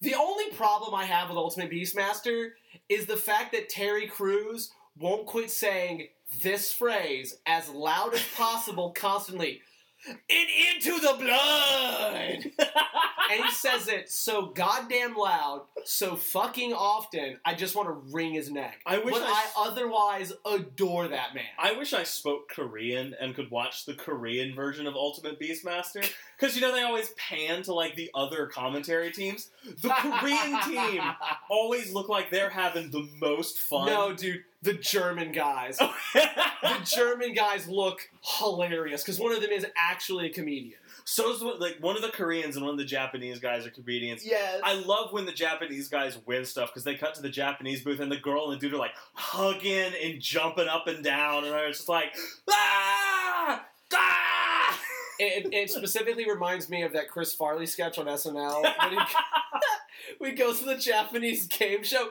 [0.01, 2.51] the only problem I have with Ultimate Beastmaster
[2.89, 6.07] is the fact that Terry Crews won't quit saying
[6.41, 9.61] this phrase as loud as possible constantly.
[10.07, 12.51] And into the blood.
[13.31, 17.39] and he says it so goddamn loud, so fucking often.
[17.43, 18.81] I just want to wring his neck.
[18.85, 21.45] I wish but I I, s- otherwise adore that man.
[21.57, 26.07] I wish I spoke Korean and could watch the Korean version of Ultimate Beastmaster.
[26.39, 29.49] Because, you know, they always pan to, like, the other commentary teams.
[29.81, 31.01] The Korean team
[31.49, 33.87] always look like they're having the most fun.
[33.87, 35.77] No, dude, the German guys.
[36.13, 40.79] the German guys look hilarious because one of them is actually a comedian.
[41.05, 44.25] So's like one of the Koreans and one of the Japanese guys are comedians.
[44.25, 44.59] Yes.
[44.63, 47.99] I love when the Japanese guys win stuff because they cut to the Japanese booth
[47.99, 51.53] and the girl and the dude are like hugging and jumping up and down and
[51.53, 52.15] they're just like
[52.49, 54.79] ah ah.
[55.19, 58.99] it, it specifically reminds me of that Chris Farley sketch on SNL when he,
[60.25, 62.09] he goes to the Japanese game show.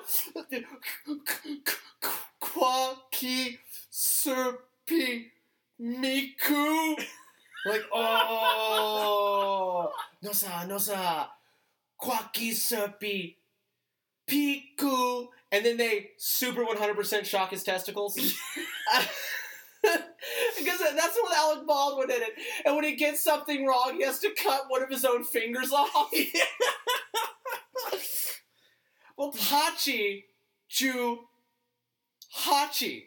[2.54, 3.58] Kwaki
[3.92, 5.30] Serpi
[5.80, 6.96] Miku.
[7.66, 9.90] Like, oh,
[10.22, 11.26] no sa, no sa,
[12.00, 13.34] Kwaki Serpi
[14.28, 15.28] Piku.
[15.50, 18.14] And then they super 100% shock his testicles.
[20.58, 22.34] because that's what Alec Baldwin did it.
[22.64, 25.72] And when he gets something wrong, he has to cut one of his own fingers
[25.72, 26.12] off.
[29.16, 30.24] well, Hachi,
[30.68, 31.20] Ju,
[32.36, 33.04] Hachi.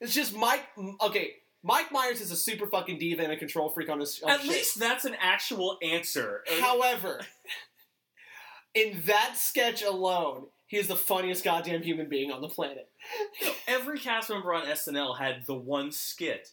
[0.00, 0.64] It's just Mike.
[1.02, 4.20] Okay, Mike Myers is a super fucking diva and a control freak on his.
[4.22, 4.48] on At shit.
[4.50, 6.42] least that's an actual answer.
[6.60, 7.20] However,
[8.74, 12.88] in that sketch alone, He is the funniest goddamn human being on the planet.
[13.66, 16.48] Every cast member on SNL had the one skit.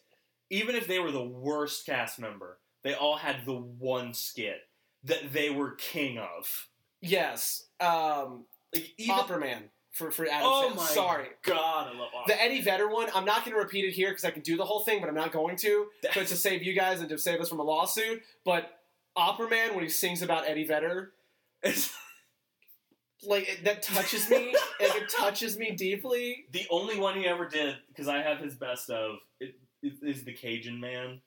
[0.49, 4.61] Even if they were the worst cast member, they all had the one skit
[5.03, 6.67] that they were king of.
[6.99, 7.65] Yes.
[7.79, 10.75] Um, Like even Opera Man for, for Adam Oh Sandler.
[10.77, 11.27] my Sorry.
[11.43, 12.35] God, I love Opera.
[12.35, 14.55] The Eddie Vedder one, I'm not going to repeat it here because I can do
[14.57, 15.87] the whole thing, but I'm not going to.
[16.15, 18.21] But to save you guys and to save us from a lawsuit.
[18.45, 18.79] But
[19.15, 21.11] Opera Man, when he sings about Eddie Vedder,
[21.63, 21.93] It's-
[23.23, 24.55] like it, that touches me.
[24.79, 26.45] like, it touches me deeply.
[26.51, 30.23] the only one he ever did because I have his best of it, it is
[30.23, 31.21] the Cajun Man.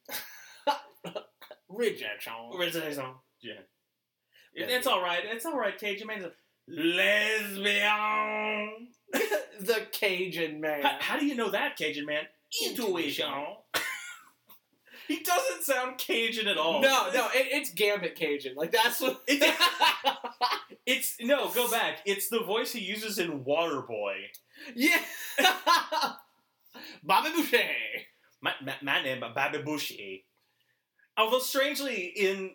[1.68, 2.32] Rejection.
[3.42, 3.52] Yeah.
[4.54, 5.22] It- it's all right.
[5.24, 5.76] It's all right.
[5.78, 6.32] Cajun Man's a
[6.70, 7.88] lesbian.
[9.60, 10.82] the Cajun man.
[10.82, 12.22] How, how do you know that, Cajun Man?
[12.64, 13.26] Intuition.
[15.08, 16.80] he doesn't sound Cajun at all.
[16.80, 18.54] No, no, it, it's Gambit Cajun.
[18.56, 19.22] Like that's what.
[20.86, 21.48] It's, no.
[21.50, 21.98] Go back.
[22.04, 24.14] It's the voice he uses in Waterboy.
[24.74, 24.98] yeah.
[27.04, 27.60] Bobby Boucher.
[28.40, 30.24] My, my, my name is Bobby Bushy.
[31.16, 32.52] Although strangely, in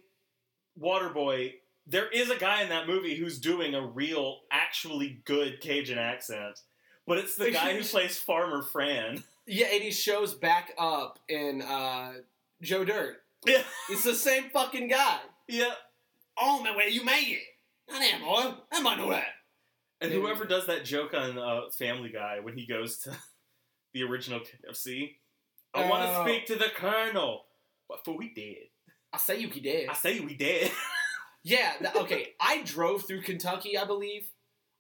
[0.78, 1.54] Waterboy,
[1.88, 6.60] there is a guy in that movie who's doing a real, actually good Cajun accent.
[7.08, 9.24] But it's the guy who plays Farmer Fran.
[9.48, 12.14] Yeah, and he shows back up in uh,
[12.64, 13.18] Joe Dirt.
[13.46, 13.62] Yeah.
[13.92, 15.20] It's the same fucking guy.
[15.48, 15.70] Yeah.
[16.36, 17.94] Oh man, where you made it?
[17.94, 18.56] I am boy.
[18.72, 19.28] I might know that.
[20.02, 23.12] And whoever does that joke on uh, Family Guy when he goes to
[23.94, 25.12] the original KFC,
[25.76, 26.24] I want to Oh.
[26.26, 27.44] speak to the Colonel.
[27.86, 28.70] What for we did?
[29.14, 29.90] I say you did.
[29.90, 30.72] I say we did.
[31.46, 31.74] Yeah.
[31.96, 32.34] okay.
[32.40, 33.78] I drove through Kentucky.
[33.78, 34.28] I believe.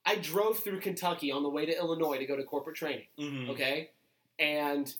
[0.05, 3.05] I drove through Kentucky on the way to Illinois to go to corporate training.
[3.19, 3.49] Mhm.
[3.49, 3.91] okay?
[4.37, 4.93] And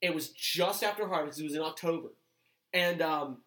[0.00, 1.40] it was just after harvest.
[1.40, 2.08] It was in October,
[2.72, 3.38] and um,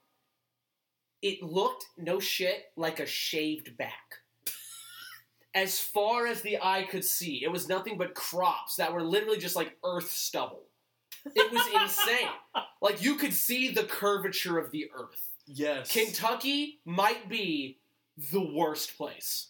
[1.21, 4.15] it looked no shit like a shaved back.
[5.55, 9.39] As far as the eye could see, it was nothing but crops that were literally
[9.39, 10.63] just like earth stubble.
[11.35, 12.29] It was insane.
[12.81, 15.27] Like you could see the curvature of the earth.
[15.51, 15.91] Yes.
[15.91, 17.79] Kentucky might be
[18.31, 19.49] the worst place.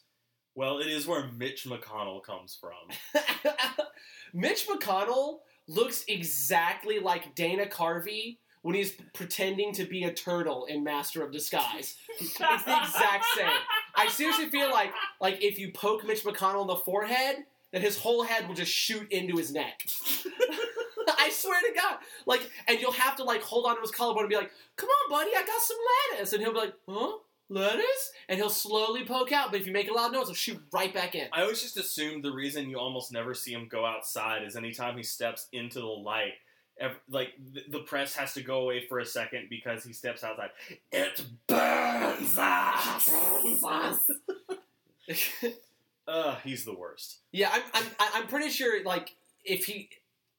[0.55, 3.21] well, it is where Mitch McConnell comes from.
[4.33, 10.83] Mitch McConnell looks exactly like Dana Carvey when he's pretending to be a turtle in
[10.83, 11.95] Master of Disguise.
[12.19, 13.49] It's the exact same.
[13.95, 17.37] I seriously feel like like if you poke Mitch McConnell in the forehead,
[17.71, 19.85] that his whole head will just shoot into his neck.
[21.19, 21.97] I swear to God.
[22.25, 24.89] Like, and you'll have to like hold on to his collarbone and be like, "Come
[24.89, 25.77] on, buddy, I got some
[26.11, 27.17] lettuce," and he'll be like, "Huh."
[27.51, 29.49] Lettuce, and he'll slowly poke out.
[29.49, 31.29] But if you make a loud noise, he'll shoot right back in.
[31.33, 34.95] I always just assumed the reason you almost never see him go outside is anytime
[34.97, 36.33] he steps into the light,
[37.09, 37.29] like
[37.67, 40.51] the press has to go away for a second because he steps outside.
[40.91, 43.09] It burns us.
[46.07, 47.19] Ugh, he's the worst.
[47.31, 48.83] Yeah, I'm, I'm, I'm pretty sure.
[48.83, 49.89] Like, if he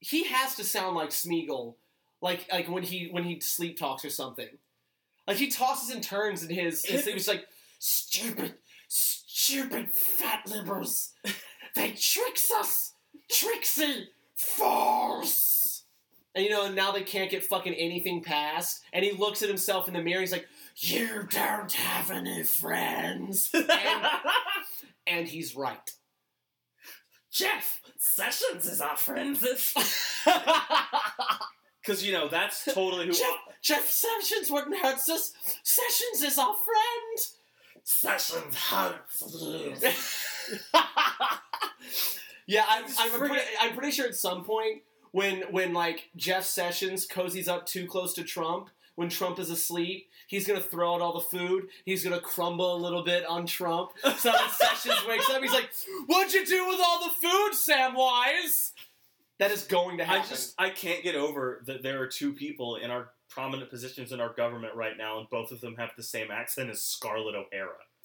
[0.00, 1.74] he has to sound like Smeagol,
[2.20, 4.48] like like when he when he sleep talks or something.
[5.26, 6.84] Like he tosses and turns in his.
[6.84, 7.46] his thing, it's like
[7.78, 8.54] stupid,
[8.88, 11.12] stupid fat liberals.
[11.76, 12.94] They tricks us,
[13.30, 15.84] tricksy force.
[16.34, 18.82] And you know, now they can't get fucking anything passed.
[18.92, 20.20] And he looks at himself in the mirror.
[20.20, 23.68] He's like, "You don't have any friends," and,
[25.06, 25.92] and he's right.
[27.30, 29.38] Jeff Sessions is our friend.
[31.82, 35.32] Because you know that's totally who Jeff, Jeff Sessions wouldn't hurt us.
[35.62, 37.18] Sessions is our friend.
[37.82, 39.22] Sessions hurts
[42.46, 47.08] yeah, I'm, I'm, pretty, I'm pretty sure at some point when when like Jeff Sessions
[47.08, 48.68] cozies up too close to Trump,
[49.00, 51.68] when Trump is asleep, he's gonna throw out all the food.
[51.86, 53.92] He's gonna crumble a little bit on Trump.
[54.18, 55.70] So when Sessions wakes up, he's like,
[56.04, 58.72] "What'd you do with all the food, Samwise?"
[59.38, 60.20] That is going to happen.
[60.20, 64.12] I just I can't get over that there are two people in our prominent positions
[64.12, 67.34] in our government right now, and both of them have the same accent as Scarlett
[67.34, 67.78] O'Hara.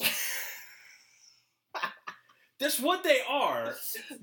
[2.58, 3.74] That's what they are.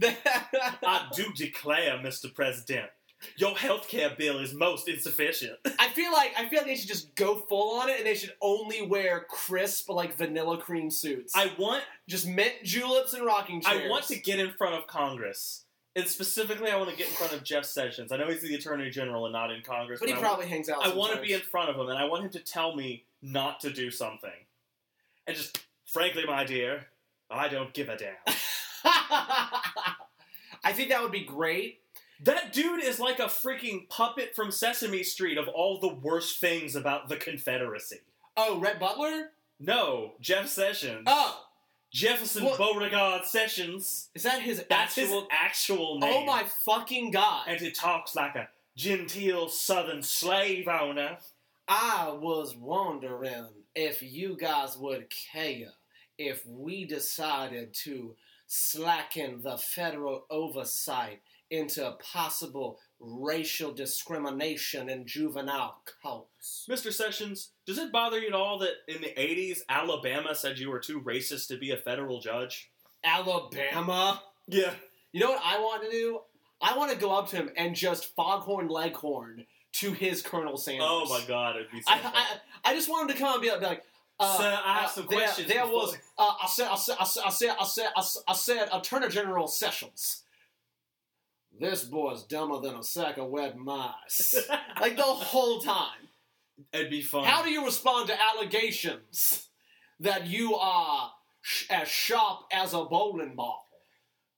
[0.01, 2.33] I do declare, Mr.
[2.33, 2.89] President,
[3.37, 5.57] your health care bill is most insufficient.
[5.79, 8.15] I feel like I feel like they should just go full on it, and they
[8.15, 11.33] should only wear crisp like vanilla cream suits.
[11.35, 13.83] I want just mint juleps and rocking chairs.
[13.85, 15.65] I want to get in front of Congress.
[15.95, 18.11] And specifically, I want to get in front of Jeff Sessions.
[18.11, 20.67] I know he's the Attorney General and not in Congress, but he I probably hangs
[20.67, 20.83] out.
[20.85, 23.05] I want to be in front of him, and I want him to tell me
[23.21, 24.31] not to do something.
[25.27, 26.87] And just, frankly, my dear,
[27.29, 28.15] I don't give a damn.
[30.63, 31.82] I think that would be great.
[32.23, 36.75] That dude is like a freaking puppet from Sesame Street of all the worst things
[36.75, 37.99] about the Confederacy.
[38.35, 39.29] Oh, Rhett Butler.
[39.59, 41.03] No, Jeff Sessions.
[41.05, 41.45] Oh,
[41.91, 42.57] Jefferson What?
[42.57, 44.09] Beauregard Sessions.
[44.15, 45.21] Is that his That's actual?
[45.21, 46.13] his actual oh name.
[46.15, 47.45] oh my fucking god!
[47.47, 51.17] And he talks like a genteel southern slave owner.
[51.67, 55.69] I was wondering if you guys would care
[56.17, 58.15] if we decided to
[58.47, 61.21] slacken the federal oversight
[61.53, 66.65] into possible racial discrimination in juvenile cults.
[66.69, 66.91] Mr.
[66.91, 70.79] Sessions, does it bother you at all that in the 80s, Alabama said you were
[70.79, 72.71] too racist to be a federal judge?
[73.03, 74.21] Alabama?
[74.47, 74.71] Yeah.
[75.11, 76.19] You know what I want to do?
[76.61, 80.85] I want to go up to him and just foghorn leghorn to his Colonel Sanders.
[80.89, 81.99] Oh my god, it'd be so I.
[82.03, 83.83] I, I just want him to come and be like, be like
[84.19, 86.75] uh, Sir, I have uh, some there, questions There before- was, uh, I said, I
[86.75, 90.22] said, I said, I said, I said, I said, I said, Attorney General Sessions.
[91.59, 94.35] This boy's dumber than a sack of wet mice.
[94.81, 96.09] like the whole time.
[96.71, 97.25] It'd be fun.
[97.25, 99.47] How do you respond to allegations
[99.99, 101.11] that you are
[101.41, 103.67] sh- as sharp as a bowling ball?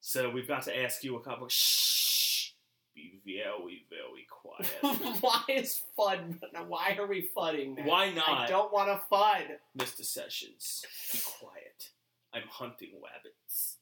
[0.02, 1.48] so we've got to ask you a couple.
[1.50, 2.52] Shh.
[2.94, 5.18] Be very, very quiet.
[5.22, 6.40] why is fun?
[6.68, 7.74] Why are we funning?
[7.76, 7.86] Now?
[7.86, 8.30] Why not?
[8.30, 9.42] I don't want to fun.
[9.78, 10.06] Mr.
[10.06, 10.86] Sessions?
[11.12, 11.90] Be quiet.
[12.34, 13.78] I'm hunting rabbits.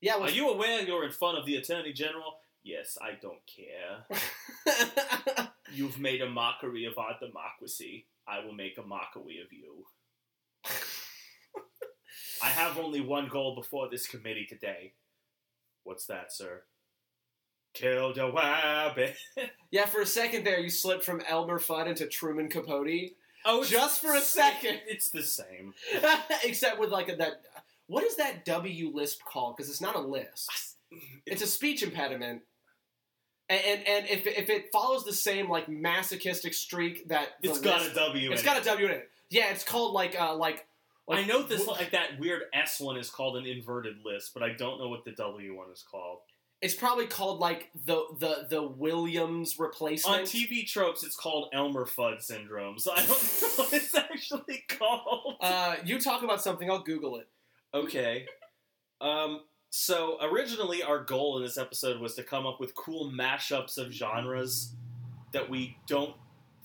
[0.00, 2.38] Yeah, Are you aware you're in front of the Attorney General?
[2.62, 4.06] Yes, I don't care.
[5.72, 8.06] You've made a mockery of our democracy.
[8.26, 9.84] I will make a mockery of you.
[12.42, 14.94] I have only one goal before this committee today.
[15.84, 16.62] What's that, sir?
[17.74, 19.16] Kill the rabbit.
[19.70, 23.12] yeah, for a second there, you slipped from Elmer Fudd into Truman Capote,
[23.44, 24.80] Oh, just for a second.
[24.86, 25.72] It's the same.
[26.44, 27.42] Except with like a, that.
[27.90, 29.56] What is that W lisp called?
[29.56, 30.48] Because it's not a lisp.
[31.26, 32.42] It's a speech impediment.
[33.48, 37.58] And, and and if if it follows the same like masochistic streak that the It's
[37.60, 38.30] got a lisp- W.
[38.30, 38.62] it's in got it.
[38.62, 39.10] a W in it.
[39.28, 40.66] Yeah, it's called like uh like.
[41.10, 44.52] I know this like that weird S one is called an inverted list, but I
[44.52, 46.18] don't know what the W one is called.
[46.62, 50.20] It's probably called like the the the Williams replacement.
[50.20, 52.78] On TV tropes, it's called Elmer Fudd syndrome.
[52.78, 55.38] So I don't know what it's actually called.
[55.40, 57.26] Uh, you talk about something, I'll Google it.
[57.72, 58.26] Okay.
[59.00, 63.78] Um, so originally, our goal in this episode was to come up with cool mashups
[63.78, 64.74] of genres
[65.32, 66.14] that we don't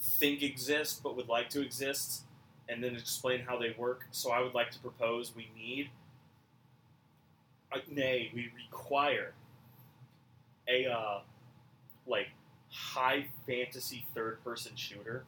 [0.02, 2.24] think exist but would like to exist,
[2.68, 4.06] and then explain how they work.
[4.12, 5.90] So I would like to propose we need,
[7.72, 9.34] uh, nay, we require
[10.68, 11.20] a uh,
[12.08, 12.28] like
[12.72, 15.26] high fantasy third person shooter.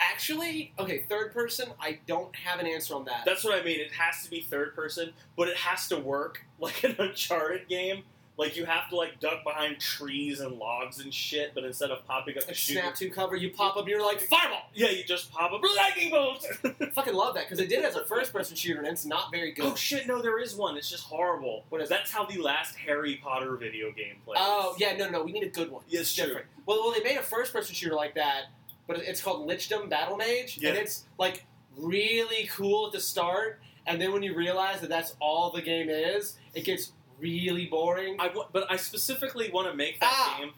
[0.00, 3.22] Actually, okay, third person, I don't have an answer on that.
[3.26, 3.80] That's what I mean.
[3.80, 8.04] It has to be third person, but it has to work like an Uncharted game.
[8.36, 12.06] Like you have to like duck behind trees and logs and shit, but instead of
[12.06, 14.62] popping up the Like snap to cover, you pop up, you're like fireball.
[14.72, 16.46] yeah, you just pop up lightning bolt.
[16.94, 19.30] Fucking love that because they did it as a first person shooter and it's not
[19.30, 19.66] very good.
[19.66, 20.06] oh shit!
[20.06, 20.78] No, there is one.
[20.78, 21.64] It's just horrible.
[21.68, 24.38] What is That's how the last Harry Potter video game plays.
[24.40, 25.82] Oh yeah, no, no, we need a good one.
[25.86, 26.24] Yeah, it's true.
[26.24, 26.46] different.
[26.64, 28.44] Well, well, they made a first person shooter like that,
[28.90, 30.70] but it's called Lichdom Battle Mage, Yeah.
[30.70, 35.14] and it's like really cool at the start, and then when you realize that that's
[35.20, 38.16] all the game is, it gets really boring.
[38.18, 40.36] I wa- but I specifically want to make that Ah.
[40.40, 40.54] game.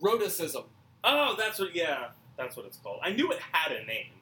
[0.00, 0.64] Rhoticism.
[1.02, 1.74] Oh, that's what.
[1.74, 3.00] Yeah, that's what it's called.
[3.02, 4.12] I knew it had a name,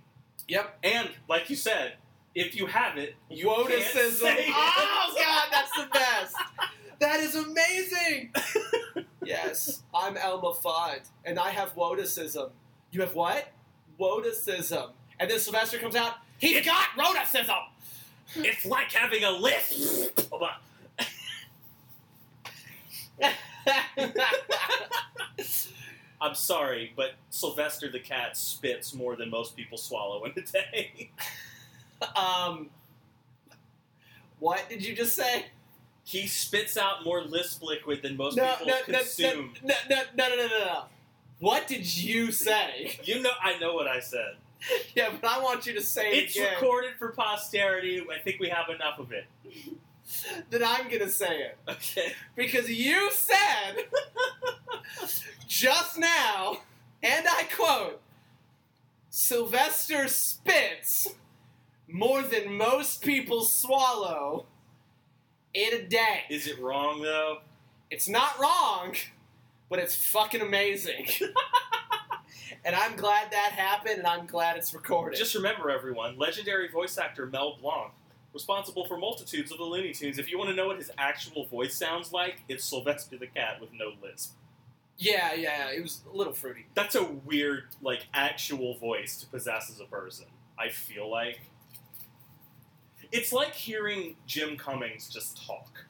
[0.49, 0.79] Yep.
[0.83, 1.97] and like you said,
[2.35, 4.13] if you have it, you can't Woticism.
[4.21, 4.55] say it.
[4.55, 6.37] Oh god, that's the best.
[7.01, 8.33] That is amazing.
[9.25, 12.51] yes, I'm Elma Fudd, and I have Woticism.
[12.91, 13.49] You have what?
[13.99, 14.91] Woticism.
[15.21, 16.15] And then Sylvester comes out.
[16.39, 17.57] He's got Roticism.
[18.37, 20.19] It's like having a lisp.
[20.31, 20.51] Hold on.
[26.21, 31.11] I'm sorry, but Sylvester the cat spits more than most people swallow in a day.
[32.17, 32.71] um,
[34.41, 35.47] what did you just say?
[36.05, 39.53] he spits out more lisp liquid than most No, people no, consume.
[39.63, 40.83] no, no, no, no, no, no, no.
[41.39, 42.99] What did you say?
[43.05, 44.37] You know, I know what I said.
[44.95, 46.55] yeah, but I want you to say it It's again.
[46.55, 48.05] recorded for posterity.
[48.13, 49.25] I think we have enough of it.
[50.51, 51.59] Then I'm gonna say it.
[51.69, 52.13] Okay.
[52.35, 53.85] Because you said
[55.47, 56.59] just now,
[57.03, 58.01] and I quote,
[59.11, 61.09] Sylvester spits
[61.89, 64.47] more than most people swallow
[65.55, 66.23] in a day.
[66.31, 67.39] Is it wrong though?
[67.91, 68.95] It's not wrong,
[69.69, 71.07] but it's fucking amazing.
[72.65, 75.19] and I'm glad that happened, and I'm glad it's recorded.
[75.19, 77.93] Just remember, everyone, legendary voice actor Mel Blanc,
[78.33, 80.19] responsible for multitudes of the Looney Tunes.
[80.19, 83.61] If you want to know what his actual voice sounds like, it's Sylvester the Cat
[83.61, 84.35] with no lisp.
[84.99, 86.67] yeah, yeah, it was a little fruity.
[86.75, 90.27] That's a weird, like, actual voice to possess as a person.
[90.59, 91.41] I feel like.
[93.13, 95.85] It's like hearing Jim Cummings just talk.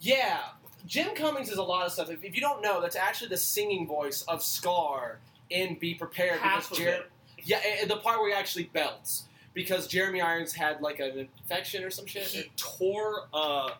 [0.00, 0.40] Yeah,
[0.86, 2.10] Jim Cummings is a lot of stuff.
[2.10, 5.18] If, if you don't know, that's actually the singing voice of Scar
[5.50, 6.40] in Be Prepared.
[6.40, 7.10] Half because of Jer- it.
[7.44, 9.24] Yeah, and the part where he actually belts.
[9.54, 12.24] Because Jeremy Irons had like an infection or some shit.
[12.24, 13.70] He tore uh,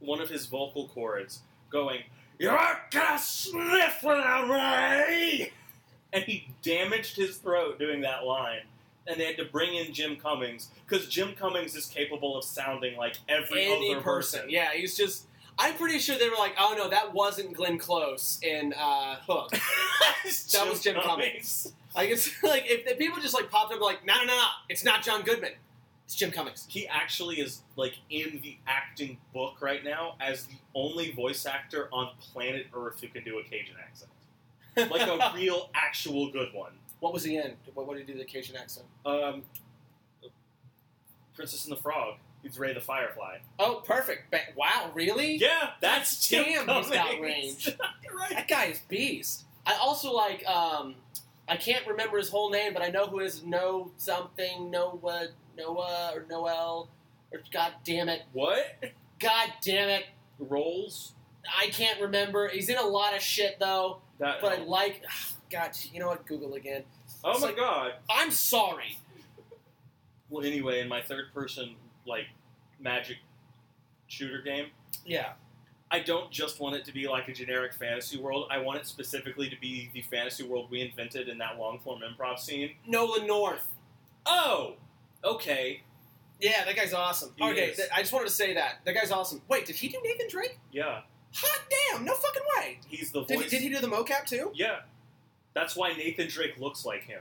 [0.00, 2.00] one of his vocal cords, going,
[2.40, 2.58] "You're
[2.90, 5.52] gonna sniff without me,"
[6.12, 8.62] and he damaged his throat doing that line.
[9.06, 12.96] And they had to bring in Jim Cummings because Jim Cummings is capable of sounding
[12.96, 14.50] like every Any other person.
[14.50, 15.26] Yeah, he's just.
[15.62, 19.50] I'm pretty sure they were like, oh no, that wasn't Glenn Close in uh, Hook.
[20.52, 21.72] that was Jim Cummings.
[21.94, 24.46] Like it's like if, if people just like popped up like, no, no, no, no,
[24.68, 25.52] it's not John Goodman,
[26.04, 26.66] it's Jim Cummings.
[26.68, 31.88] He actually is like in the acting book right now as the only voice actor
[31.92, 34.10] on planet Earth who can do a Cajun accent,
[34.90, 36.72] like a real, actual good one.
[36.98, 37.52] what was he in?
[37.74, 38.86] What, what did he do the Cajun accent?
[39.06, 39.42] Um,
[41.36, 42.16] Princess and the Frog.
[42.42, 43.38] He's Ray the Firefly.
[43.58, 44.30] Oh, perfect.
[44.30, 45.36] Ba- wow, really?
[45.36, 47.70] Yeah, that's Damn, he's got range.
[48.14, 48.30] Right.
[48.30, 49.44] That guy is beast.
[49.66, 50.44] I also like.
[50.46, 50.96] um
[51.48, 56.12] I can't remember his whole name, but I know who is No something Noah Noah
[56.14, 56.88] or Noel
[57.32, 58.66] or God damn it, What?
[59.18, 60.04] God damn it.
[60.38, 61.12] Rolls?
[61.58, 62.48] I can't remember.
[62.48, 64.40] He's in a lot of shit though, That.
[64.42, 65.02] but I like.
[65.50, 66.26] God, you know what?
[66.26, 66.82] Google again.
[67.24, 67.92] oh it's my like- god.
[68.10, 68.98] I'm sorry.
[70.30, 71.74] Well, anyway, in my third person,
[72.06, 72.26] like,
[72.80, 73.16] magic
[74.08, 74.66] shooter game,
[75.06, 75.32] Yeah.
[75.90, 78.46] I don't just want it to be like a generic fantasy world.
[78.50, 82.00] I want it specifically to be the fantasy world we invented in that long form
[82.00, 82.70] improv scene.
[82.86, 83.66] Nolan North.
[84.24, 84.76] Oh!
[85.22, 85.82] Okay.
[86.40, 87.32] Yeah, that guy's awesome.
[87.36, 89.42] He okay, th- I just wanted to say that that guy's awesome.
[89.48, 90.58] Wait, did he do Nathan Drake?
[90.72, 91.00] Yeah.
[91.34, 91.60] Hot
[91.92, 92.04] damn!
[92.06, 92.78] No fucking way.
[92.88, 93.50] He's the Did voice.
[93.50, 94.50] he, did he do the mocap too?
[94.54, 94.80] Yeah.
[95.54, 97.20] That's why Nathan Drake looks like him.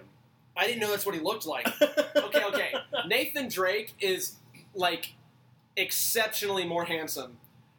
[0.55, 1.67] I didn't know that's what he looked like.
[2.15, 2.71] okay, okay.
[3.07, 4.35] Nathan Drake is
[4.73, 5.13] like
[5.75, 7.37] exceptionally more handsome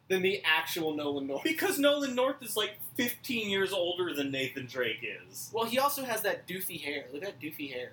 [0.08, 1.42] than the actual Nolan North.
[1.44, 5.50] Because Nolan North is like 15 years older than Nathan Drake is.
[5.52, 7.06] Well, he also has that doofy hair.
[7.12, 7.92] Look at that doofy hair.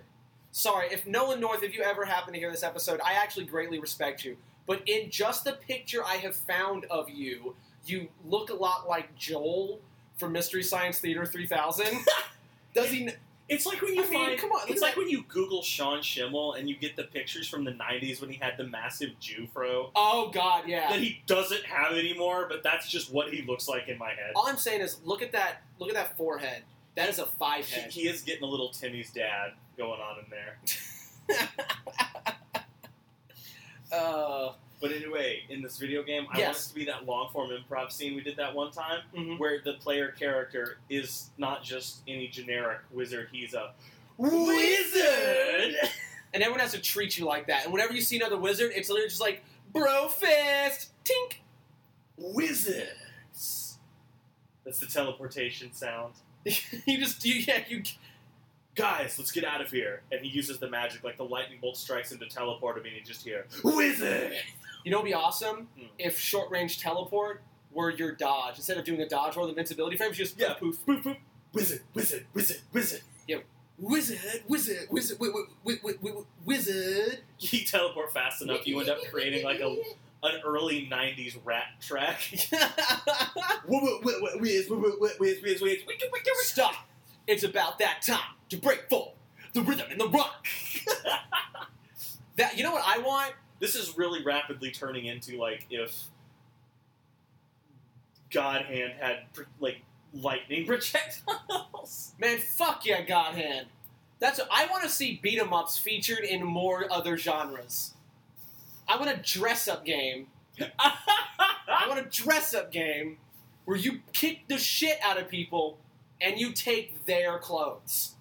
[0.52, 3.80] Sorry, if Nolan North, if you ever happen to hear this episode, I actually greatly
[3.80, 4.36] respect you.
[4.66, 9.16] But in just the picture I have found of you, you look a lot like
[9.16, 9.80] Joel
[10.18, 11.86] from Mystery Science Theater 3000.
[12.76, 13.10] Does he?
[13.50, 14.40] It's like when you I mean, find.
[14.40, 17.64] come on, it's like when you Google Sean Schimmel and you get the pictures from
[17.64, 20.90] the 90s when he had the massive Jew fro Oh God, yeah.
[20.92, 24.34] that he doesn't have anymore, but that's just what he looks like in my head.
[24.36, 25.64] All I'm saying is, look at that.
[25.80, 26.62] Look at that forehead.
[26.96, 27.92] That is a five He, head.
[27.92, 30.60] he is getting a little Timmy's dad going on in there.
[33.98, 37.50] uh, But anyway, in this video game, I want it to be that long form
[37.50, 39.38] improv scene we did that one time, mhm.
[39.38, 43.74] where the player character is not just any generic wizard, he's a
[44.20, 45.76] Wizard!
[46.34, 47.64] and everyone has to treat you like that.
[47.64, 51.38] And whenever you see another wizard, it's literally just like, bro fist, tink.
[52.18, 53.80] Wizards.
[54.66, 56.16] That's the teleportation sound.
[56.44, 57.84] you just, you, yeah, you.
[58.76, 60.02] Guys, let's get out of here.
[60.12, 62.96] And he uses the magic, like the lightning bolt strikes him to teleport him, and
[62.96, 64.34] you just hear, Wizard!
[64.84, 65.86] You know, what'd be awesome Hmm.
[65.98, 69.98] if short range teleport were your dodge instead of doing a dodge roll with invincibility
[69.98, 70.18] frames.
[70.18, 70.54] You just Yeah.
[70.54, 71.18] poof, Boop, boop.
[71.54, 73.02] Wizard, wizard, wizard, wizard.
[73.28, 73.38] Yeah.
[73.78, 77.20] Wizard, wizard, wizard, wi- wi- wi- wi- wizard.
[77.40, 79.76] You teleport fast enough, you end up creating like a
[80.22, 82.20] an early '90s rap track.
[86.44, 86.76] Stop!
[87.28, 89.14] It's about that time to break for
[89.54, 90.46] the rhythm and the rock.
[92.38, 93.34] that you know what I want?
[93.60, 96.06] This is really rapidly turning into like if
[98.32, 99.20] God Hand had
[99.60, 99.82] like
[100.14, 102.14] lightning projectiles.
[102.20, 103.68] Man, fuck yeah, God Hand.
[104.20, 107.94] That's what, I want to see beat 'em ups featured in more other genres.
[108.88, 110.28] I want a dress up game.
[110.80, 113.18] I want a dress up game
[113.66, 115.78] where you kick the shit out of people
[116.20, 118.16] and you take their clothes.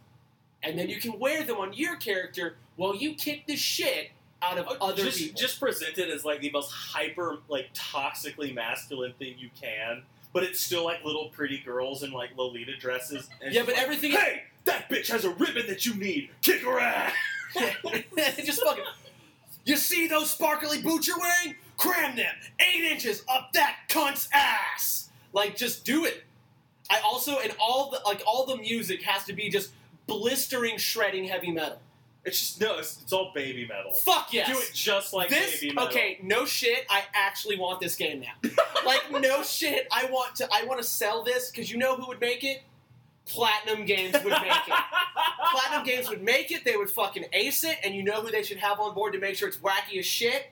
[0.62, 4.10] And then you can wear them on your character while you kick the shit
[4.42, 5.40] out of uh, other Oh, just, people.
[5.40, 10.42] just present it as like the most hyper, like toxically masculine thing you can, but
[10.42, 13.28] it's still like little pretty girls in like Lolita dresses.
[13.42, 16.30] And Yeah, but like, everything- Hey, that bitch has a ribbon that you need.
[16.42, 17.12] Kick her ass.
[18.44, 18.84] just fucking.
[19.64, 21.54] You see those sparkly boots you're wearing?
[21.76, 25.10] Cram them eight inches up that cunt's ass.
[25.32, 26.24] Like, just do it.
[26.90, 29.70] I also and all the like all the music has to be just
[30.06, 31.78] blistering, shredding heavy metal.
[32.28, 33.92] It's just no, it's, it's all baby metal.
[33.92, 34.48] Fuck yes.
[34.48, 35.88] Do it just like this baby metal.
[35.88, 36.18] okay?
[36.22, 36.84] No shit.
[36.90, 38.50] I actually want this game now.
[38.86, 39.88] like no shit.
[39.90, 40.48] I want to.
[40.52, 42.62] I want to sell this because you know who would make it?
[43.24, 44.74] Platinum Games would make it.
[45.52, 46.64] Platinum Games would make it.
[46.64, 49.18] They would fucking ace it, and you know who they should have on board to
[49.18, 50.50] make sure it's wacky as shit?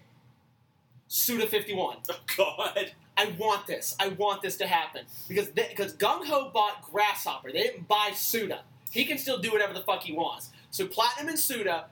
[1.08, 1.98] Suda 51.
[2.10, 2.92] Oh God.
[3.18, 3.96] I want this.
[4.00, 7.52] I want this to happen because because GungHo bought Grasshopper.
[7.52, 8.62] They didn't buy Suda.
[8.90, 10.50] He can still do whatever the fuck he wants.
[10.70, 11.86] So Platinum and Suda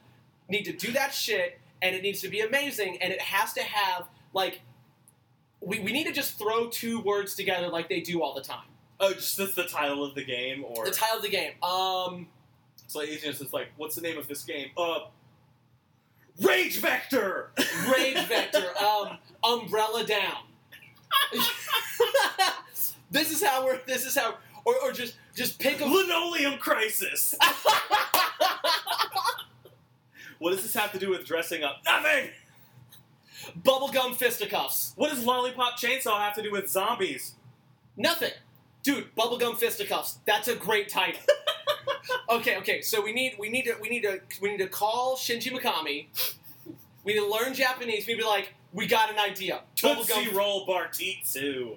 [0.48, 3.62] need to do that shit, and it needs to be amazing, and it has to
[3.62, 4.60] have like
[5.60, 8.66] we, we need to just throw two words together like they do all the time.
[9.00, 11.52] Oh, just that's the title of the game, or The title of the game.
[11.62, 12.28] Um,
[12.84, 14.68] it's like it's just like, what's the name of this game?
[14.76, 15.00] Uh,
[16.40, 17.50] Rage Vector.
[17.92, 18.76] Rage Vector.
[18.78, 20.44] Um, Umbrella Down.
[23.10, 23.80] this is how we're.
[23.86, 24.36] This is how.
[24.64, 25.84] Or, or just just pick a.
[25.84, 27.34] Linoleum Crisis.
[30.54, 31.82] does this have to do with dressing up?
[31.84, 32.30] Nothing.
[33.62, 34.92] Bubblegum fisticuffs.
[34.96, 37.34] What does Lollipop Chainsaw have to do with zombies?
[37.96, 38.32] Nothing.
[38.82, 40.18] Dude, bubblegum fisticuffs.
[40.26, 41.20] That's a great title.
[42.30, 42.80] okay, okay.
[42.82, 46.06] So we need we need to we need to we need to call Shinji Mikami.
[47.04, 48.06] We need to learn Japanese.
[48.06, 49.62] We be like, we got an idea.
[49.76, 50.34] Tootsie Bubblegum.
[50.34, 51.76] Roll Bartitsu.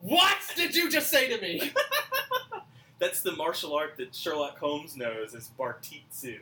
[0.00, 1.72] What did you just say to me?
[2.98, 6.38] That's the martial art that Sherlock Holmes knows is Bartitsu.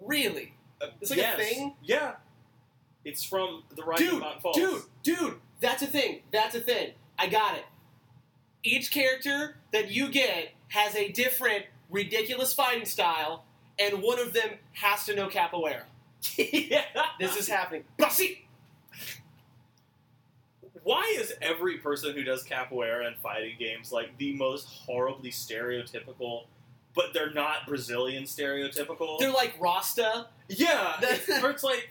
[0.00, 0.54] Really?
[0.80, 1.36] Uh, It's like a yes.
[1.38, 1.74] thing?
[1.82, 2.14] Yeah.
[3.04, 4.56] It's from the Rising Dude, Mountain Falls.
[4.56, 5.34] dude, dude.
[5.60, 6.20] That's a thing.
[6.32, 6.92] That's a thing.
[7.18, 7.64] I got it.
[8.62, 13.44] Each character that you get has a different ridiculous fighting style,
[13.78, 15.82] and one of them has to know capoeira.
[16.36, 16.84] yeah.
[17.20, 17.84] This is happening.
[17.98, 18.38] Basi!
[20.82, 26.44] Why is every person who does capoeira in fighting games like the most horribly stereotypical,
[26.94, 29.18] but they're not Brazilian stereotypical?
[29.18, 30.26] They're like Rasta.
[30.48, 31.90] yeah, it's, or it's like,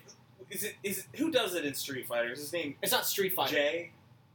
[0.49, 2.31] is it is it, who does it in Street Fighter?
[2.31, 3.55] Is his name It's not Street Fighter.
[3.55, 3.91] Jay?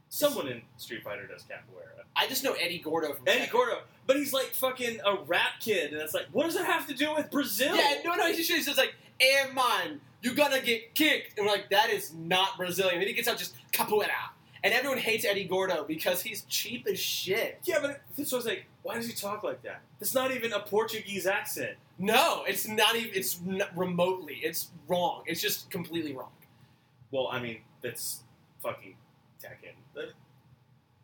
[0.09, 2.03] Someone in Street Fighter does capoeira.
[2.15, 3.51] I just know Eddie Gordo from Eddie Tekken.
[3.51, 6.87] Gordo, but he's like fucking a rap kid, and it's like, what does it have
[6.87, 7.75] to do with Brazil?
[7.75, 11.37] Yeah, no, no, he's just, he's just like, eh, man, you're gonna get kicked.
[11.37, 12.99] And we're like, that is not Brazilian.
[12.99, 14.09] then he gets out just capoeira.
[14.63, 17.59] And everyone hates Eddie Gordo because he's cheap as shit.
[17.63, 19.81] Yeah, but this was like, why does he talk like that?
[19.99, 21.77] It's not even a Portuguese accent.
[21.97, 25.23] No, it's not even, it's n remotely, it's wrong.
[25.25, 26.31] It's just completely wrong.
[27.11, 28.21] Well, I mean, that's
[28.61, 28.95] fucking
[29.43, 29.73] Tekken.
[29.95, 30.13] That-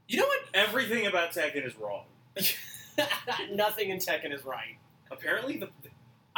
[0.07, 0.41] You know what?
[0.53, 2.05] Everything about Tekken is wrong.
[3.51, 4.77] Nothing in Tekken is right.
[5.11, 5.69] Apparently, the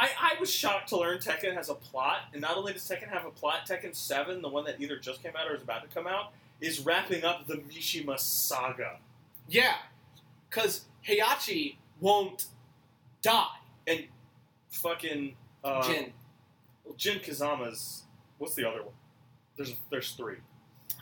[0.00, 3.08] I, I was shocked to learn Tekken has a plot, and not only does Tekken
[3.08, 5.82] have a plot, Tekken 7, the one that either just came out or is about
[5.82, 8.98] to come out, is wrapping up the Mishima saga.
[9.48, 9.74] Yeah,
[10.48, 12.46] because Heihachi won't
[13.22, 13.46] die.
[13.86, 14.04] And
[14.70, 15.34] fucking
[15.64, 16.12] uh, Jin.
[16.96, 18.02] Jin Kazama's.
[18.38, 18.94] What's the other one?
[19.56, 20.36] There's there's three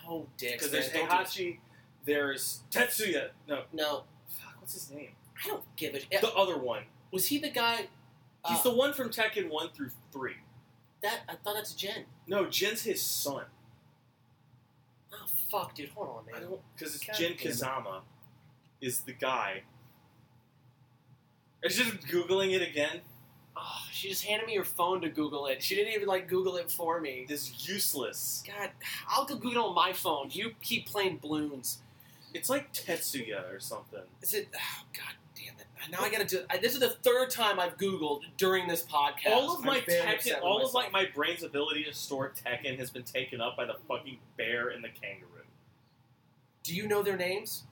[0.09, 0.53] Oh, dicks.
[0.55, 1.09] because there's man.
[1.09, 1.59] Heihachi,
[2.05, 3.31] there's Tetsuya.
[3.49, 5.11] No, No, fuck, what's his name?
[5.45, 6.21] I don't give a shit.
[6.21, 6.83] The other one.
[7.13, 7.89] Was he the guy?
[8.47, 10.37] He's uh, the one from Tekken one through three.
[11.03, 12.05] that I thought that's Jen.
[12.27, 13.45] No, Jin's his son.
[15.13, 16.49] Oh fuck, dude, hold on, I man.
[16.51, 17.35] don't because it's God Jin.
[17.35, 18.01] Kazama
[18.81, 19.63] is the guy.
[21.63, 23.01] I was just googling it again.
[23.57, 25.63] Oh, she just handed me her phone to Google it.
[25.63, 27.27] She didn't even like Google it for me.
[27.29, 28.45] It's useless.
[28.47, 28.71] God,
[29.09, 30.29] I'll go Google on my phone.
[30.31, 31.79] You keep playing balloons.
[32.35, 34.03] It's like Tetsuya or something.
[34.21, 34.49] Is it?
[34.55, 35.67] Oh, God damn it!
[35.91, 36.41] Now I gotta do.
[36.51, 39.31] I, this is the third time I've Googled during this podcast.
[39.33, 43.05] all of my Tekken, all of like my brain's ability to store Tekken has been
[43.05, 45.31] taken up by the fucking bear and the kangaroo.
[46.63, 47.65] Do you know their names?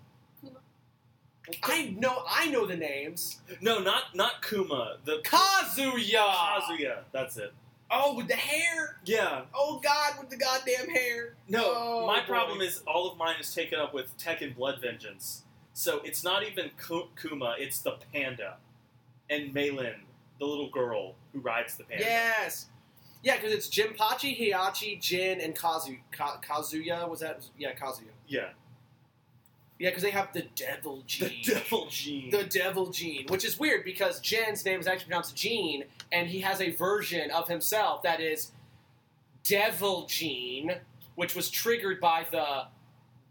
[1.63, 2.23] I know.
[2.29, 3.41] I know the names.
[3.61, 4.97] No, not not Kuma.
[5.05, 6.15] The Kazuya.
[6.27, 6.99] Kazuya.
[7.13, 7.53] That's it.
[7.91, 8.97] Oh, with the hair.
[9.05, 9.43] Yeah.
[9.55, 11.35] Oh God, with the goddamn hair.
[11.49, 12.27] No, Oh, my boy.
[12.27, 15.43] problem is all of mine is taken up with Tekken Blood Vengeance.
[15.75, 16.71] So it's not even
[17.21, 18.57] Kuma, it's the panda.
[19.29, 19.97] And Meilin,
[20.39, 22.05] the little girl who rides the panda.
[22.05, 22.67] Yes.
[23.23, 25.97] Yeah, because it's Jinpachi, Heihachi, Jin, and Kazu.
[26.13, 27.45] Ka- Kazuya was that?
[27.59, 28.11] Yeah, Kazuya.
[28.29, 28.49] Yeah.
[29.79, 31.43] Yeah, because they have the devil gene.
[31.45, 32.31] The devil gene.
[32.31, 36.41] The devil gene, which is weird because Jen's name is actually pronounced Gene, and he
[36.41, 38.53] has a version of himself that is
[39.43, 40.77] Devil Gene,
[41.17, 42.67] which was triggered by the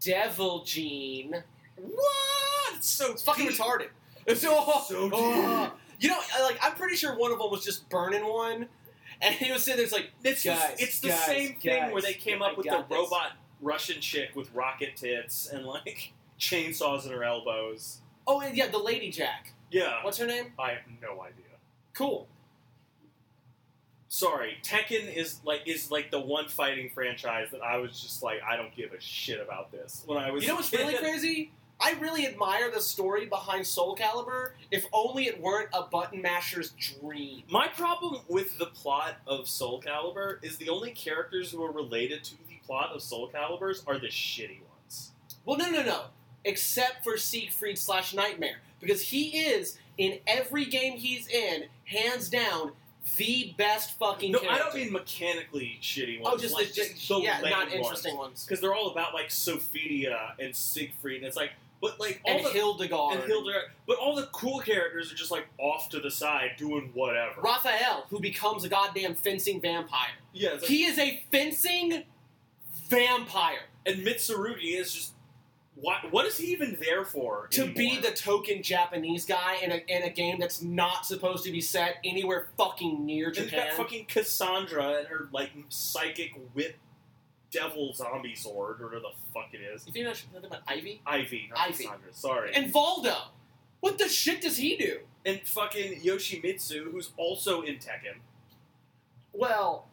[0.00, 1.42] Devil Gene.
[1.76, 2.74] what?
[2.76, 3.56] It's so It's fucking deep.
[3.58, 3.88] retarded.
[4.26, 4.54] It's so,
[4.88, 5.72] So oh.
[6.00, 8.68] You know, like I'm pretty sure one of them was just burning one,
[9.20, 11.80] and he was sitting there, it's like, It's, guys, the, it's the guys, same thing
[11.82, 12.84] guys, where they came up with the this.
[12.90, 16.12] robot Russian chick with rocket tits and like
[16.48, 18.00] chainsaws in her elbows.
[18.26, 19.52] oh yeah, the Lady Jack.
[19.70, 20.02] Yeah.
[20.02, 20.52] What's her name?
[20.58, 21.44] I have no idea.
[21.94, 22.28] Cool.
[24.08, 28.40] sorry, Tekken is like is like the one fighting franchise that I was just like,
[28.42, 30.02] I don't give a shit about this.
[30.06, 31.50] When I was, You know what's really crazy?
[31.80, 34.52] I really admire the story behind Soul Calibur.
[34.70, 37.42] If only it weren't a button masher's dream.
[37.50, 42.22] My problem with the plot of Soul Calibur is the only characters who are related
[42.24, 45.10] to the plot of Soul Calibers are the shitty ones.
[45.44, 46.04] Well, no, no, no.
[46.44, 52.72] Except for Siegfried slash Nightmare, because he is in every game he's in, hands down,
[53.16, 54.32] the best fucking.
[54.32, 54.62] No, character.
[54.62, 56.34] I don't mean mechanically shitty oh, ones.
[56.34, 58.44] Oh, just like, the, just the yeah, not interesting ones.
[58.44, 62.44] because they're all about like Sophia and Siegfried, and it's like, but like all And
[62.46, 63.16] the Hildegard.
[63.16, 66.90] and Hildegard, but all the cool characters are just like off to the side doing
[66.94, 67.40] whatever.
[67.42, 70.08] Raphael, who becomes a goddamn fencing vampire.
[70.32, 72.04] yeah, like, He is a fencing
[72.88, 73.64] vampire.
[73.86, 75.12] and Mitsurugi is just
[75.76, 76.12] what?
[76.12, 77.48] What is he even there for?
[77.52, 81.52] To be the token Japanese guy in a, in a game that's not supposed to
[81.52, 83.66] be set anywhere fucking near and Japan.
[83.68, 86.76] that fucking Cassandra and her like psychic whip
[87.50, 89.86] devil zombie sword, or whatever the fuck it is.
[89.86, 91.00] you think I should about Ivy?
[91.06, 91.84] Ivy, not Ivy.
[91.84, 92.12] Cassandra.
[92.12, 92.54] Sorry.
[92.54, 93.16] And Voldo.
[93.80, 95.00] What the shit does he do?
[95.24, 98.18] and fucking Yoshimitsu, who's also in Tekken.
[99.32, 99.88] Well,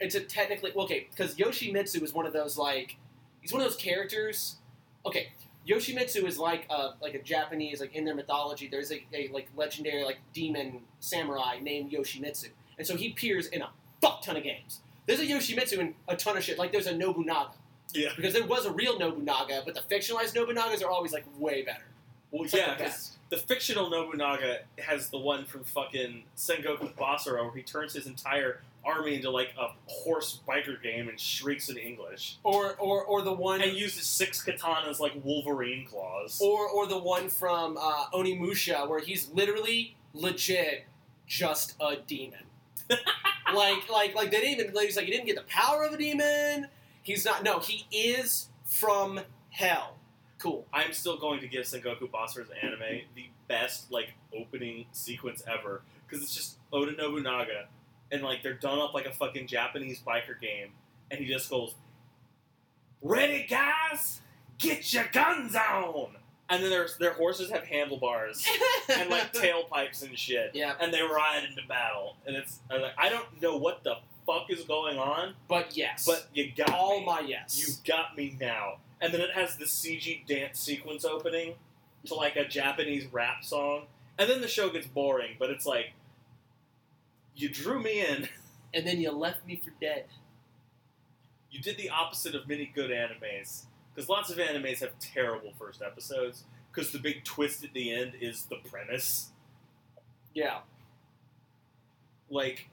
[0.00, 2.96] it's a technically okay because Yoshimitsu is one of those like
[3.40, 4.56] he's one of those characters.
[5.06, 5.28] Okay,
[5.68, 8.68] Yoshimitsu is like a like a Japanese like in their mythology.
[8.68, 12.48] There's a, a like legendary like demon samurai named Yoshimitsu,
[12.78, 14.80] and so he appears in a fuck ton of games.
[15.06, 16.58] There's a Yoshimitsu in a ton of shit.
[16.58, 17.52] Like there's a Nobunaga
[17.92, 18.10] Yeah.
[18.16, 21.84] because there was a real Nobunaga, but the fictionalized Nobunagas are always like way better.
[22.30, 23.13] Well, It's like yeah, best.
[23.34, 28.60] The fictional Nobunaga has the one from fucking Sengoku Basara where he turns his entire
[28.84, 32.36] army into like a horse biker game and shrieks in English.
[32.44, 36.40] Or or or the one And uses six katanas like Wolverine claws.
[36.40, 40.84] or or the one from uh, Onimusha where he's literally legit
[41.26, 42.44] just a demon.
[43.52, 45.96] like like like they didn't even he's like he didn't get the power of a
[45.96, 46.68] demon.
[47.02, 49.20] He's not no, he is from
[49.50, 49.96] hell.
[50.38, 50.66] Cool.
[50.72, 56.22] I'm still going to give Sengoku Basara's anime the best like opening sequence ever because
[56.22, 57.66] it's just Oda Nobunaga
[58.10, 60.70] and like they're done up like a fucking Japanese biker game
[61.10, 61.74] and he just goes,
[63.02, 64.20] "Ready, guys,
[64.58, 66.16] get your guns on!"
[66.48, 68.46] And then their their horses have handlebars
[68.88, 72.16] and like tailpipes and shit, Yeah, and they ride into battle.
[72.26, 76.06] And it's I'm like I don't know what the fuck is going on, but yes.
[76.06, 77.06] but you got all me.
[77.06, 77.58] my yes.
[77.58, 78.78] You got me now.
[79.00, 81.54] And then it has the CG dance sequence opening
[82.06, 83.86] to like a Japanese rap song.
[84.18, 85.92] And then the show gets boring, but it's like
[87.34, 88.28] you drew me in.
[88.74, 90.06] and then you left me for dead.
[91.50, 93.66] You did the opposite of many good animes.
[93.94, 96.44] Because lots of animes have terrible first episodes.
[96.72, 99.30] Because the big twist at the end is the premise.
[100.32, 100.60] Yeah.
[102.28, 102.68] Like,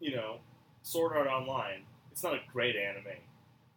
[0.00, 0.40] you know,
[0.82, 1.82] Sword Art Online.
[2.12, 3.16] It's not a great anime.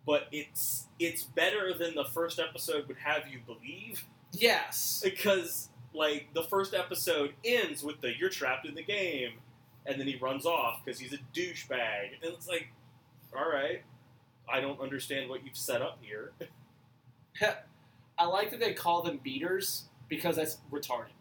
[0.05, 4.05] But it's it's better than the first episode would have you believe.
[4.31, 4.99] Yes.
[5.03, 9.33] because like the first episode ends with the "you're trapped in the game,"
[9.85, 12.69] and then he runs off because he's a douchebag, and it's like,
[13.37, 13.83] all right,
[14.51, 16.31] I don't understand what you've set up here.
[18.17, 21.13] I like that they call them beaters because that's retarded.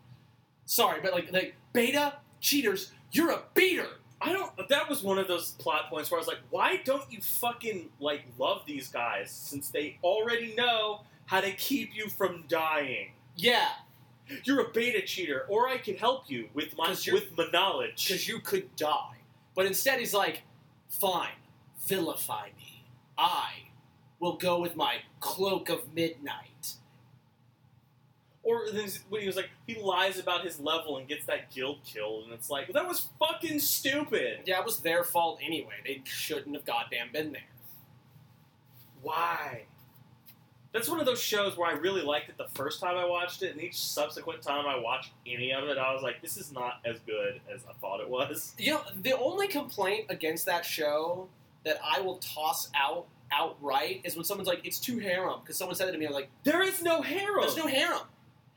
[0.65, 3.89] Sorry, but like like beta cheaters, you're a beater.
[4.25, 4.69] I don't.
[4.69, 7.89] That was one of those plot points where I was like, why don't you fucking
[8.01, 13.13] like love these guys since they already know how to keep you from dying?
[13.37, 13.69] Yeah,
[14.45, 17.47] You're a beta cheater, or I can help you with my 'Cause you're- with my
[17.53, 18.07] knowledge.
[18.07, 19.17] because you could die.
[19.55, 20.43] But instead, he's like,
[20.89, 21.35] fine,
[21.81, 22.85] vilify me.
[23.19, 23.69] I
[24.21, 26.51] will go with my cloak of midnight.
[28.45, 31.79] Or then when he was like, he lies about his level and gets that guild
[31.85, 34.41] killed, and it's like, that was fucking stupid.
[34.47, 35.75] Yeah, it was their fault anyway.
[35.85, 37.43] They shouldn't have goddamn been there.
[39.01, 39.63] Why?
[40.73, 43.43] That's one of those shows where I really liked it the first time I watched
[43.43, 46.51] it, and each subsequent time I watched any of it, I was like, this is
[46.51, 48.55] not as good as I thought it was.
[48.59, 51.29] You know, the only complaint against that show
[51.65, 55.75] that I will toss out outright is when someone's like, "It's too harem," because someone
[55.75, 56.07] said it to me.
[56.07, 57.41] I'm like, There is no harem.
[57.41, 58.03] "There's no harem."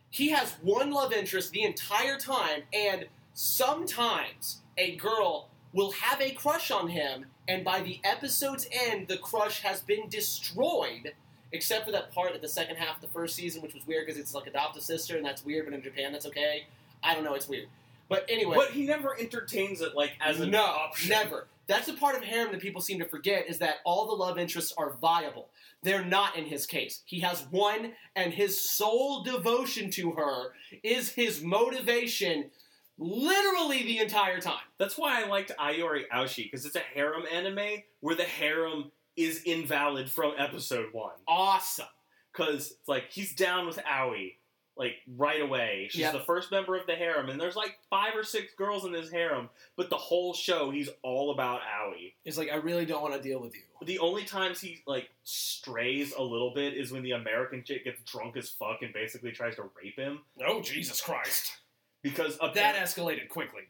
[0.10, 6.32] He has one love interest the entire time, and sometimes a girl will have a
[6.32, 11.14] crush on him, and by the episode's end, the crush has been destroyed.
[11.52, 14.06] Except for that part at the second half of the first season, which was weird
[14.06, 15.66] because it's like adopted sister, and that's weird.
[15.66, 16.66] But in Japan, that's okay.
[17.04, 17.68] I don't know, it's weird.
[18.10, 21.10] But anyway, But he never entertains it like as an no, option.
[21.10, 21.48] never.
[21.68, 24.38] That's the part of harem that people seem to forget is that all the love
[24.38, 25.50] interests are viable.
[25.84, 27.02] They're not in his case.
[27.06, 30.54] He has one, and his sole devotion to her
[30.84, 32.52] is his motivation
[32.98, 34.64] literally the entire time.
[34.78, 38.92] That's why I liked Ai Yori Aoshi because it's a harem anime where the harem
[39.16, 41.16] is invalid from episode one.
[41.28, 41.86] Awesome.
[42.32, 44.34] Because like he's down with Aoi,
[44.78, 45.88] like right away.
[45.90, 46.14] She's Yep.
[46.14, 49.10] the first member of the harem, and there's like five or six girls in his
[49.12, 52.14] harem, but the whole show he's all about Aoi.
[52.26, 53.62] It's like I really don't want to deal with you.
[53.86, 58.02] The only times he like strays a little bit is when the American chick gets
[58.04, 61.54] drunk as fuck and basically tries to rape him Oh Jesus Christ!
[62.02, 63.64] because That escalated quickly.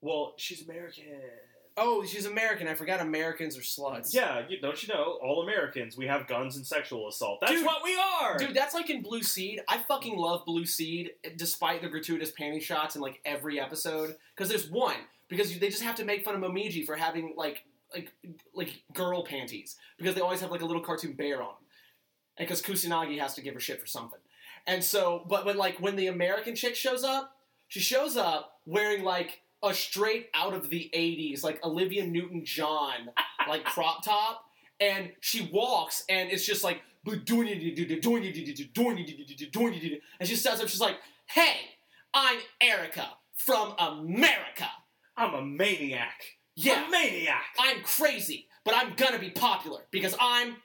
[0.00, 1.04] well, she's American.
[1.76, 2.68] Oh, she's American.
[2.68, 4.12] I forgot Americans are sluts.
[4.12, 5.18] Yeah, you, don't you know?
[5.22, 7.40] All Americans, we have guns and sexual assault.
[7.40, 7.64] That's Dude.
[7.64, 8.36] what we are.
[8.38, 9.60] Dude, that's like in Blue Seed.
[9.68, 14.16] I fucking love Blue Seed, eh, despite the gratuitous panty shots in like every episode.
[14.34, 14.96] Because there's one
[15.28, 17.64] because they just have to make fun of Momiji for having like
[17.94, 18.12] like
[18.54, 21.56] like girl panties because they always have like a little cartoon bear on them,
[22.38, 24.20] and because Kusanagi has to give her shit for something.
[24.66, 27.36] And so, but but like when the American chick shows up,
[27.68, 33.10] she shows up wearing like a straight out of the '80s like Olivia Newton-John
[33.48, 34.44] like crop top,
[34.80, 36.82] and she walks and it's just like
[40.20, 40.68] and she stands up.
[40.68, 40.96] She's like,
[41.26, 41.56] "Hey,
[42.14, 44.68] I'm Erica from America.
[45.16, 46.22] I'm a maniac.
[46.54, 47.44] Yeah, A maniac.
[47.58, 50.56] I'm crazy, but I'm gonna be popular because I'm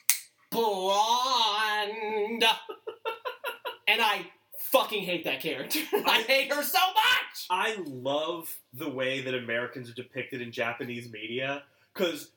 [0.50, 2.44] blonde."
[3.88, 4.26] and I
[4.72, 5.80] fucking hate that character.
[6.06, 7.46] I hate her so much.
[7.50, 11.62] I love the way that Americans are depicted in Japanese media
[11.94, 12.30] because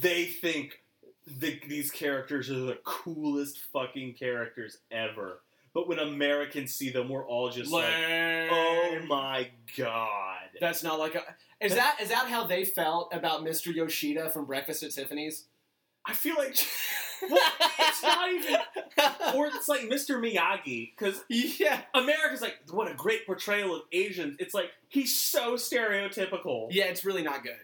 [0.00, 0.82] they think
[1.26, 5.40] the, these characters are the coolest fucking characters ever.
[5.72, 7.84] But when Americans see them, we're all just like,
[8.50, 11.22] "Oh my god!" That's not like a.
[11.60, 13.72] Is that is that how they felt about Mr.
[13.72, 15.44] Yoshida from Breakfast at Tiffany's?
[16.04, 16.56] I feel like,
[17.30, 17.38] well,
[17.78, 18.56] it's not even,
[19.34, 20.18] or it's like Mr.
[20.20, 21.80] Miyagi because yeah.
[21.94, 26.68] America's like, "What a great portrayal of Asians." It's like he's so stereotypical.
[26.70, 27.56] Yeah, it's really not good.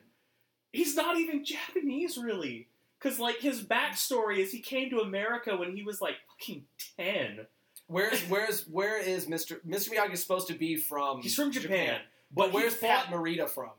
[0.73, 2.69] he's not even Japanese, really.
[2.99, 6.65] Because, like, his backstory is he came to America when he was, like, fucking
[6.99, 7.47] 10.
[7.89, 9.59] Where's where's where is Mr.
[9.65, 9.91] Mr.
[9.91, 11.21] Miyagi is supposed to be from?
[11.21, 12.01] He's from Japan.
[12.33, 13.71] but he where's Pat Morita from?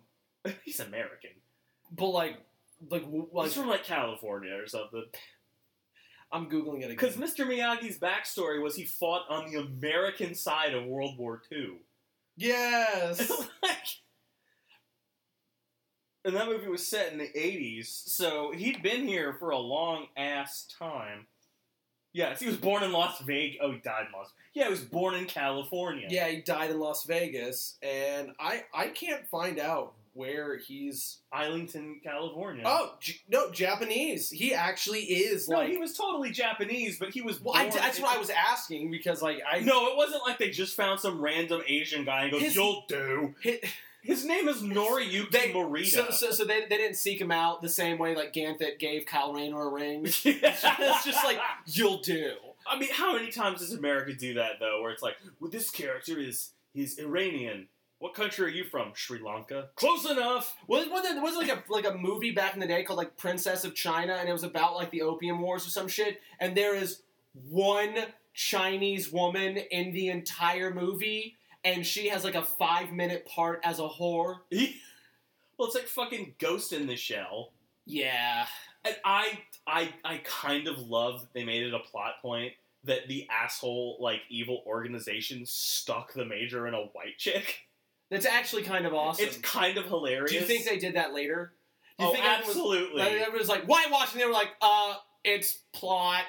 [0.63, 1.31] He's American.
[1.91, 2.37] But like,
[2.89, 3.03] like,
[3.33, 5.03] like He's from, like, California or something.
[6.31, 6.97] I'm googling it again.
[6.97, 7.45] Because Mr.
[7.47, 11.77] Miyagi's backstory was he fought on the American side of World War II.
[12.35, 13.29] yes,
[13.63, 13.77] like,
[16.25, 20.07] and that movie was set in the 80s, so he'd been here for a long
[20.17, 21.27] ass time.
[22.13, 23.59] Yes, he was born in Las Vegas.
[23.61, 26.07] Oh, he died in Las Yeah, he was born in California.
[26.09, 31.19] yeah, he died in Las Vegas, and I I can't find out where he's.
[31.31, 32.63] Isleton, California.
[32.65, 34.29] Oh J- no, Japanese.
[34.29, 35.69] He actually is no, like.
[35.69, 37.39] he was totally Japanese, but he was.
[37.41, 40.37] well, I, that's in- what I was asking because like I No, it wasn't like
[40.39, 43.63] they just found some random Asian guy and goes, His- "You'll do." hit,
[44.01, 45.87] His name is Noriyuki They- Morita.
[45.87, 49.05] so, so so they, they didn't seek him out the same way like Ganthet gave
[49.05, 50.05] Kyle Rayner a ring.
[50.23, 50.55] Yeah.
[50.79, 52.33] it's just like you'll do.
[52.69, 54.81] I mean, how many times does America do that though?
[54.81, 57.67] Where it's like, well, this character is he's Iranian.
[57.99, 58.91] What country are you from?
[58.93, 59.69] Sri Lanka.
[59.75, 60.55] Close enough.
[60.67, 63.17] Was was there was like a like a movie back in the day called like
[63.17, 66.21] Princess of China, and it was about like the Opium Wars or some shit.
[66.39, 67.01] And there is
[67.49, 67.95] one
[68.33, 73.79] Chinese woman in the entire movie, and she has like a five minute part as
[73.79, 74.37] a whore.
[74.51, 77.51] well, it's like fucking Ghost in the Shell.
[77.85, 78.45] Yeah,
[78.83, 82.51] And I, I, I kind of love that they made it a plot point
[82.83, 87.66] that the asshole like evil organization stuck the major in a white chick.
[88.09, 89.25] That's actually kind of awesome.
[89.25, 90.31] It's kind of hilarious.
[90.31, 91.53] Do you think they did that later?
[91.99, 93.01] Do you Oh, think everyone was- absolutely.
[93.01, 96.23] everyone was like, "Why watch?" And they were like, "Uh, it's plot."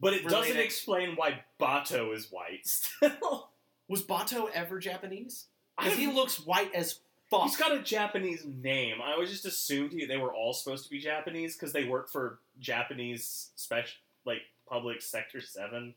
[0.00, 2.60] but it doesn't explain why Batou is white.
[2.66, 3.50] Still,
[3.86, 5.46] Was Batou ever Japanese?
[5.78, 6.98] Because he looks white as
[7.30, 7.44] fuck.
[7.44, 8.96] He's got a Japanese name.
[9.00, 12.10] I always just assumed he, they were all supposed to be Japanese because they work
[12.10, 13.94] for Japanese special,
[14.24, 15.94] like public sector seven.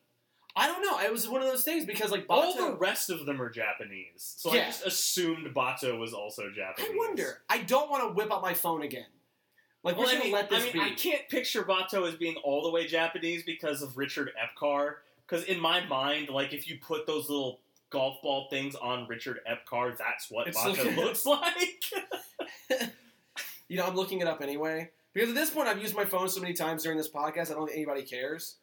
[0.58, 1.00] I don't know.
[1.00, 2.30] It was one of those things because like Batou.
[2.30, 6.90] All the rest of them are Japanese, so I just assumed Batou was also Japanese.
[6.92, 7.42] I wonder.
[7.50, 9.06] I don't want to whip out my phone again.
[9.84, 10.80] Like Well, we're I mean, gonna let this I, mean be.
[10.80, 14.96] I can't picture Batou as being all the way Japanese because of Richard Epcar.
[15.28, 19.40] Because in my mind, like if you put those little golf ball things on Richard
[19.50, 21.84] Epcar, that's what It's Batou looks like.
[23.68, 26.30] You know, I'm looking it up anyway because at this point I've used my phone
[26.30, 27.50] so many times during this podcast.
[27.50, 28.58] I don't think anybody cares.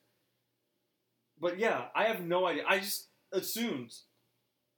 [1.42, 2.62] But yeah, I have no idea.
[2.68, 3.92] I just assumed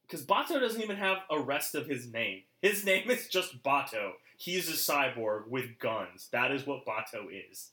[0.03, 2.41] because Batou doesn't even have a rest of his name.
[2.63, 4.13] His name is just Batou.
[4.39, 6.29] He's a cyborg with guns.
[6.33, 7.71] That is what Batou is.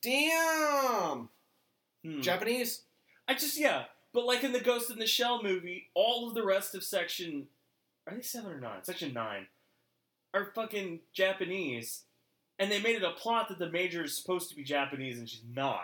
[0.00, 1.28] Damn.
[2.04, 2.20] Hmm.
[2.20, 2.82] Japanese.
[3.26, 6.44] I just yeah, but like in the Ghost in the Shell movie, all of the
[6.44, 7.48] rest of section
[8.06, 8.84] are they seven or nine?
[8.84, 9.46] Section nine
[10.32, 12.02] are fucking Japanese,
[12.58, 15.28] and they made it a plot that the major is supposed to be Japanese and
[15.28, 15.80] she's not.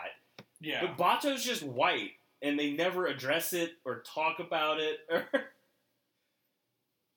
[0.60, 0.82] Yeah.
[0.82, 2.12] But Batou's just white.
[2.42, 4.98] And they never address it or talk about it.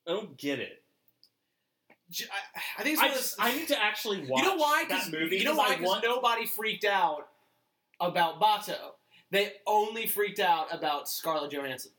[0.06, 0.84] Or I don't get it.
[2.78, 4.84] I think it's I just I need to actually watch you know why?
[4.90, 5.38] that movie.
[5.38, 5.70] You know why?
[5.70, 7.30] I 'Cause want nobody freaked out
[8.02, 8.76] about Batou.
[9.32, 11.92] They only freaked out about Scarlett Johansson.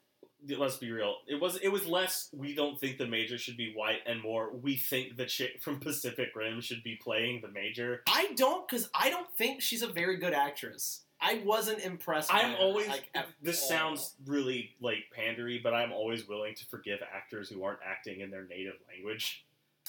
[0.59, 1.17] let's be real.
[1.27, 4.51] It was it was less we don't think the major should be white and more
[4.53, 8.03] we think the chick from Pacific Rim should be playing the major.
[8.07, 11.04] I don't, because I don't think she's a very good actress.
[11.21, 12.33] I wasn't impressed.
[12.33, 13.11] I'm her, always like,
[13.43, 13.69] this all.
[13.69, 18.31] sounds really like pandery, but I'm always willing to forgive actors who aren't acting in
[18.31, 19.45] their native language.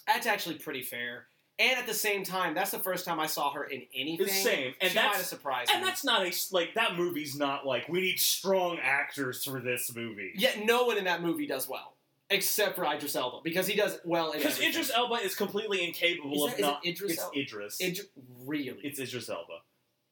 [0.08, 1.28] That's actually pretty fair.
[1.58, 4.26] And at the same time, that's the first time I saw her in anything.
[4.26, 5.88] The same, and she that's have surprised and me.
[5.88, 10.34] that's not a like that movie's not like we need strong actors for this movie.
[10.36, 11.96] Yet no one in that movie does well,
[12.30, 14.60] except for Idris Elba, because he does well Because.
[14.60, 16.86] Idris Elba is completely incapable Is of that- it not.
[16.86, 17.40] Idris it's Elba?
[17.40, 17.82] Idris.
[17.82, 18.08] Idris,
[18.46, 19.60] really, it's Idris Elba.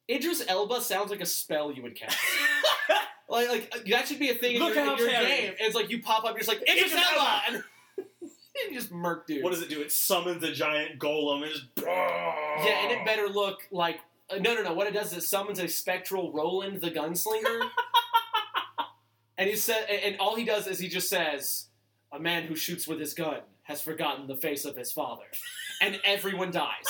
[0.09, 2.17] Idris Elba sounds like a spell you would cast.
[3.29, 5.53] like, like that should be a thing in Look your, in your game.
[5.59, 7.63] It's like you pop up, you're just like Idris, Idris Elba, and
[8.69, 9.43] you just murk dude.
[9.43, 9.81] What does it do?
[9.81, 11.65] It summons a giant golem and just.
[11.77, 13.99] Yeah, and it better look like
[14.29, 14.73] uh, no, no, no.
[14.73, 17.69] What it does is it summons a spectral Roland the gunslinger,
[19.37, 21.67] and he said, and and all he does is he just says,
[22.11, 25.25] "A man who shoots with his gun has forgotten the face of his father,"
[25.81, 26.85] and everyone dies.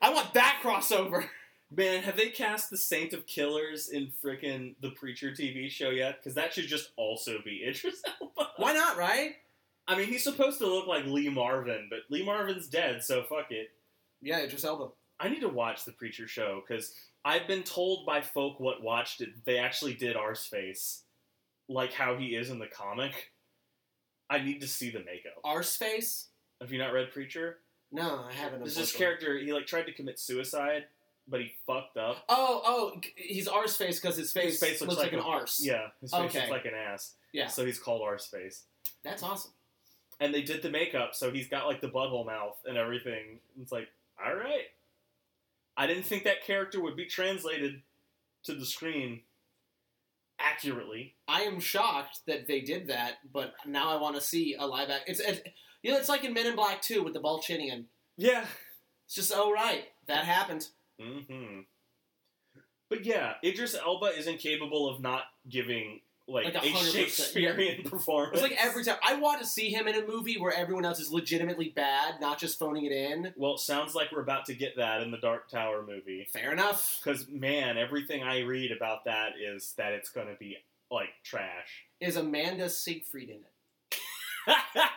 [0.00, 1.26] I want that crossover.
[1.72, 6.18] Man, have they cast the Saint of Killers in frickin' the Preacher TV show yet?
[6.18, 8.50] Because that should just also be Idris Elba.
[8.56, 8.96] Why not?
[8.96, 9.36] Right?
[9.86, 13.50] I mean, he's supposed to look like Lee Marvin, but Lee Marvin's dead, so fuck
[13.50, 13.70] it.
[14.20, 14.88] Yeah, Idris Elba.
[15.20, 16.94] I need to watch the Preacher show because
[17.24, 21.02] I've been told by folk what watched it they actually did Arseface,
[21.68, 23.30] like how he is in the comic.
[24.28, 25.42] I need to see the makeup.
[25.44, 26.26] Arseface?
[26.60, 27.58] Have you not read Preacher?
[27.92, 28.60] No, I haven't.
[28.60, 29.38] There's this character.
[29.38, 30.84] He like tried to commit suicide,
[31.28, 32.18] but he fucked up.
[32.28, 35.60] Oh, oh, he's Arseface because his face, His face looks, like, an arse.
[35.64, 36.38] Yeah, his face Okay.
[36.40, 37.14] looks like an ass.
[37.32, 37.48] Yeah.
[37.48, 38.62] So he's called Arseface.
[39.02, 39.52] That's awesome.
[40.20, 43.40] And they did the makeup, so he's got like the butthole mouth and everything.
[43.60, 43.88] It's like,
[44.24, 44.64] all right.
[45.76, 47.80] I didn't think that character would be translated
[48.44, 49.22] to the screen
[50.38, 51.14] accurately.
[51.28, 54.90] I am shocked that they did that, but now I want to see a live
[54.90, 55.04] act.
[55.08, 55.40] It's, it's
[55.82, 57.84] you know, it's like in Men in Black 2 with the Ballchinian.
[58.16, 58.44] Yeah.
[59.06, 60.68] It's just oh right, that happened.
[61.00, 61.60] hmm
[62.88, 68.34] But yeah, Idris Elba is incapable of not giving like, Like a 100%, Shakespearean performance.
[68.34, 71.00] It's like every time I want to see him in a movie where everyone else
[71.00, 73.32] is legitimately bad, not just phoning it in.
[73.36, 76.28] Well, it sounds like we're about to get that in the Dark Tower movie.
[76.32, 77.00] Fair enough.
[77.02, 80.56] Because man, everything I read about that is that it's going to be
[80.90, 81.84] like trash.
[82.00, 84.56] Is Amanda Siegfried in it?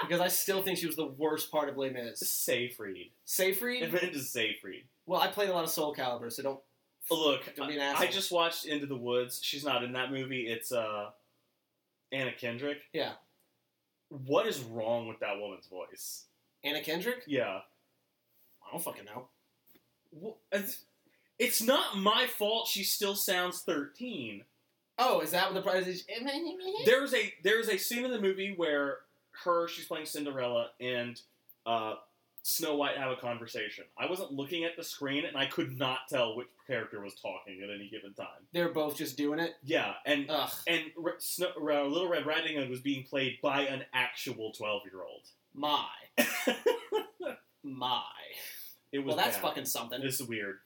[0.00, 2.20] Because I still think she was the worst part of Les Mis.
[2.20, 3.10] Seyfried.
[3.24, 3.82] Seyfried?
[3.82, 4.84] Amanda Seyfried.
[5.06, 6.60] Well, I played a lot of Soul Calibur, so don't.
[7.10, 9.40] Look, Don't be an I just watched Into the Woods.
[9.42, 10.46] She's not in that movie.
[10.46, 11.06] It's uh,
[12.12, 12.78] Anna Kendrick.
[12.92, 13.12] Yeah.
[14.10, 16.24] What is wrong with that woman's voice?
[16.62, 17.22] Anna Kendrick?
[17.26, 17.60] Yeah.
[18.66, 19.28] I don't fucking know.
[20.52, 20.84] It's,
[21.38, 22.68] it's not my fault.
[22.68, 24.44] She still sounds thirteen.
[24.98, 26.04] Oh, is that what the prize is?
[26.84, 28.98] There's a there's a scene in the movie where
[29.44, 31.20] her she's playing Cinderella and
[31.66, 31.94] uh,
[32.42, 33.84] Snow White have a conversation.
[33.98, 37.60] I wasn't looking at the screen and I could not tell which character was talking
[37.62, 38.26] at any given time.
[38.52, 39.54] They're both just doing it.
[39.64, 43.62] Yeah, and Ugh, and Re- Snow, uh, Little Red Riding Hood was being played by
[43.62, 45.22] an actual twelve year old.
[45.54, 45.86] my,
[47.62, 48.02] my.
[48.92, 49.42] It was Well, that's bad.
[49.42, 50.00] fucking something.
[50.02, 50.58] It's weird.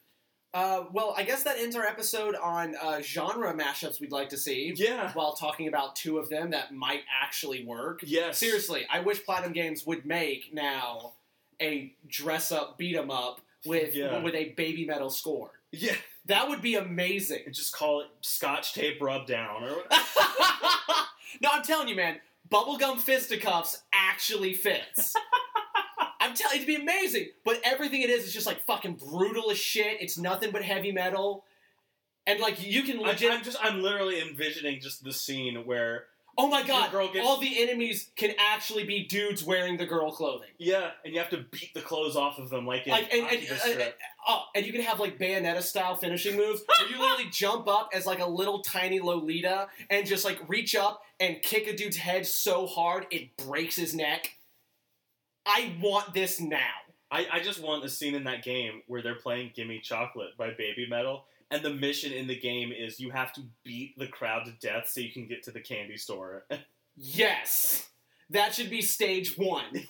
[0.55, 4.37] Uh, well, I guess that ends our episode on uh, genre mashups we'd like to
[4.37, 4.75] see.
[4.77, 5.11] Yeah.
[5.13, 8.01] While talking about two of them that might actually work.
[8.05, 8.37] Yes.
[8.39, 11.13] Seriously, I wish Platinum Games would make now
[11.61, 14.19] a dress up beat 'em up with Yeah.
[14.23, 15.53] with a baby metal score.
[15.71, 15.97] Yeah.
[16.27, 17.43] That would be amazing.
[17.47, 19.89] And just call it Scotch tape rub down or whatever.
[21.41, 25.15] no, I'm telling you, man, bubblegum fisticuffs actually fits.
[26.23, 27.29] I'm telling you, it'd be amazing.
[27.45, 30.01] But everything it is is just like fucking brutal as shit.
[30.01, 31.45] It's nothing but heavy metal.
[32.27, 36.05] And like you can I, legit I'm just I'm literally envisioning just the scene where
[36.39, 40.49] Oh my god, gets- all the enemies can actually be dudes wearing the girl clothing.
[40.57, 43.27] yeah, and you have to beat the clothes off of them like in Like and,
[43.27, 43.99] and, Akira uh, uh strip.
[44.27, 47.29] oh, uh, uh, and you can have like Bayonetta style finishing moves where you literally
[47.31, 51.67] jump up as like a little tiny Lolita and just like reach up and kick
[51.67, 54.37] a dude's head so hard it breaks his neck.
[55.47, 56.59] I want this now.
[57.11, 60.51] I, I just want a scene in that game where they're playing Gimme Chocolate by
[60.57, 64.47] Baby Metal, and the mission in the game is you have to beat the crowd
[64.47, 66.47] to death so you can get to the candy store.
[66.97, 67.89] Yes.
[68.31, 69.65] That should be stage one.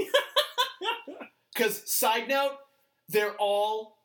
[1.54, 2.56] Because, side note,
[3.10, 3.98] they're all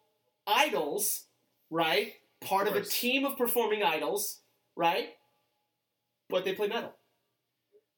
[0.46, 1.24] idols,
[1.70, 2.14] right?
[2.42, 4.42] part of, a team of performing idols,
[4.76, 5.10] right?
[6.30, 6.94] But they play metal.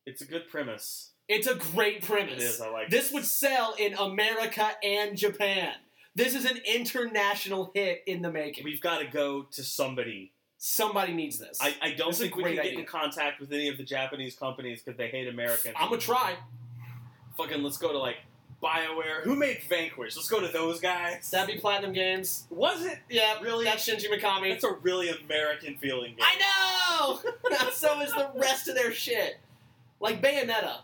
[0.05, 1.11] It's a good premise.
[1.29, 2.33] It's a great premise.
[2.33, 2.59] It is.
[2.61, 2.89] I like.
[2.89, 5.73] This would sell in America and Japan.
[6.15, 8.63] This is an international hit in the making.
[8.65, 10.33] We've got to go to somebody.
[10.57, 11.57] Somebody needs this.
[11.61, 12.79] I, I don't This think we can get idea.
[12.79, 15.75] in contact with any of the Japanese companies because they hate Americans.
[15.79, 16.35] I'm gonna try.
[17.37, 18.17] Fucking, let's go to like
[18.61, 19.21] Bioware.
[19.23, 20.17] Who made Vanquish?
[20.17, 21.29] Let's go to those guys.
[21.31, 22.45] That'd be Platinum Games.
[22.49, 22.99] was it?
[23.09, 23.63] Yeah, Really?
[23.63, 24.51] That's Shinji Mikami.
[24.51, 26.19] It's a really American feeling game.
[26.21, 27.19] I
[27.53, 27.69] know.
[27.71, 29.37] so is the rest of their shit.
[30.01, 30.79] Like Bayonetta.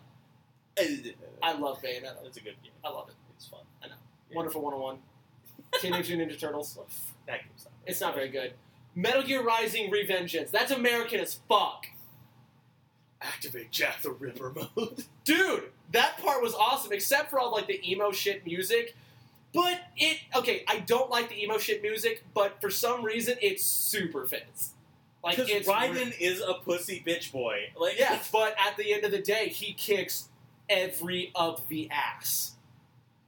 [1.42, 2.26] I love Bayonetta.
[2.26, 2.74] It's a good game.
[2.84, 3.16] I love it.
[3.36, 3.62] It's fun.
[3.84, 3.94] I know.
[4.30, 4.36] Yeah.
[4.36, 4.98] Wonderful 101.
[5.82, 6.78] Teenage Mutant Ninja Turtles.
[7.28, 7.74] That game's not.
[7.88, 8.54] It's not very good.
[8.94, 10.52] Metal Gear Rising Revengeance.
[10.52, 11.88] That's American as fuck.
[13.20, 15.06] Activate Jack the Ripper mode.
[15.24, 18.96] Dude, that part was awesome, except for all like the emo shit music.
[19.56, 23.60] But it okay, I don't like the emo shit music, but for some reason it
[23.60, 24.74] super fits.
[25.24, 27.72] Like it's Raiden is a pussy bitch boy.
[27.80, 30.30] Like Yeah, but at the end of the day, he kicks
[30.70, 32.54] every of the ass.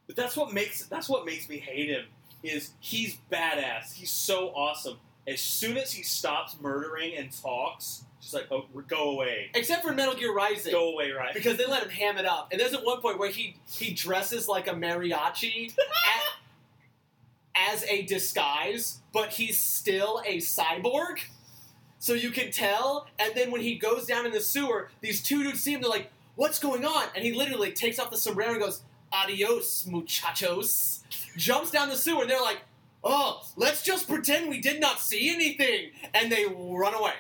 [0.08, 2.06] But that's what makes that's what makes me hate him.
[2.44, 3.94] Is he's badass.
[3.94, 4.98] He's so awesome.
[5.28, 9.94] As soon as he stops murdering and talks, just like oh, go away, Except for
[9.94, 10.72] Metal Gear Rising.
[10.72, 11.34] go away, right?
[11.34, 12.50] Because they let him ham it up.
[12.52, 15.84] And there's at one point where he he dresses like a mariachi at,
[17.74, 21.20] as a disguise, but he's still a cyborg.
[22.00, 23.08] So you can tell.
[23.20, 25.82] And then when he goes down in the sewer, these two dudes see him.
[25.82, 28.82] They're like, "What's going on?" And he literally takes off the sombrero and goes,
[29.12, 31.04] "Adios, muchachos."
[31.36, 32.62] Jumps down the sewer, and they're like,
[33.04, 37.14] "Oh, let's just pretend we did not see anything," and they run away.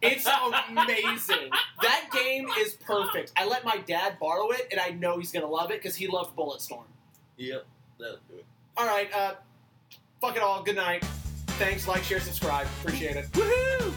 [0.00, 0.26] It's
[0.68, 1.50] amazing.
[1.82, 3.32] that game is perfect.
[3.36, 6.06] I let my dad borrow it, and I know he's gonna love it because he
[6.06, 6.84] loved Bulletstorm.
[7.36, 7.66] Yep,
[7.98, 8.44] that'll do it.
[8.76, 9.34] All right, uh,
[10.20, 10.62] fuck it all.
[10.62, 11.04] Good night.
[11.58, 11.88] Thanks.
[11.88, 12.68] Like, share, subscribe.
[12.82, 13.30] Appreciate it.
[13.32, 13.92] Woohoo!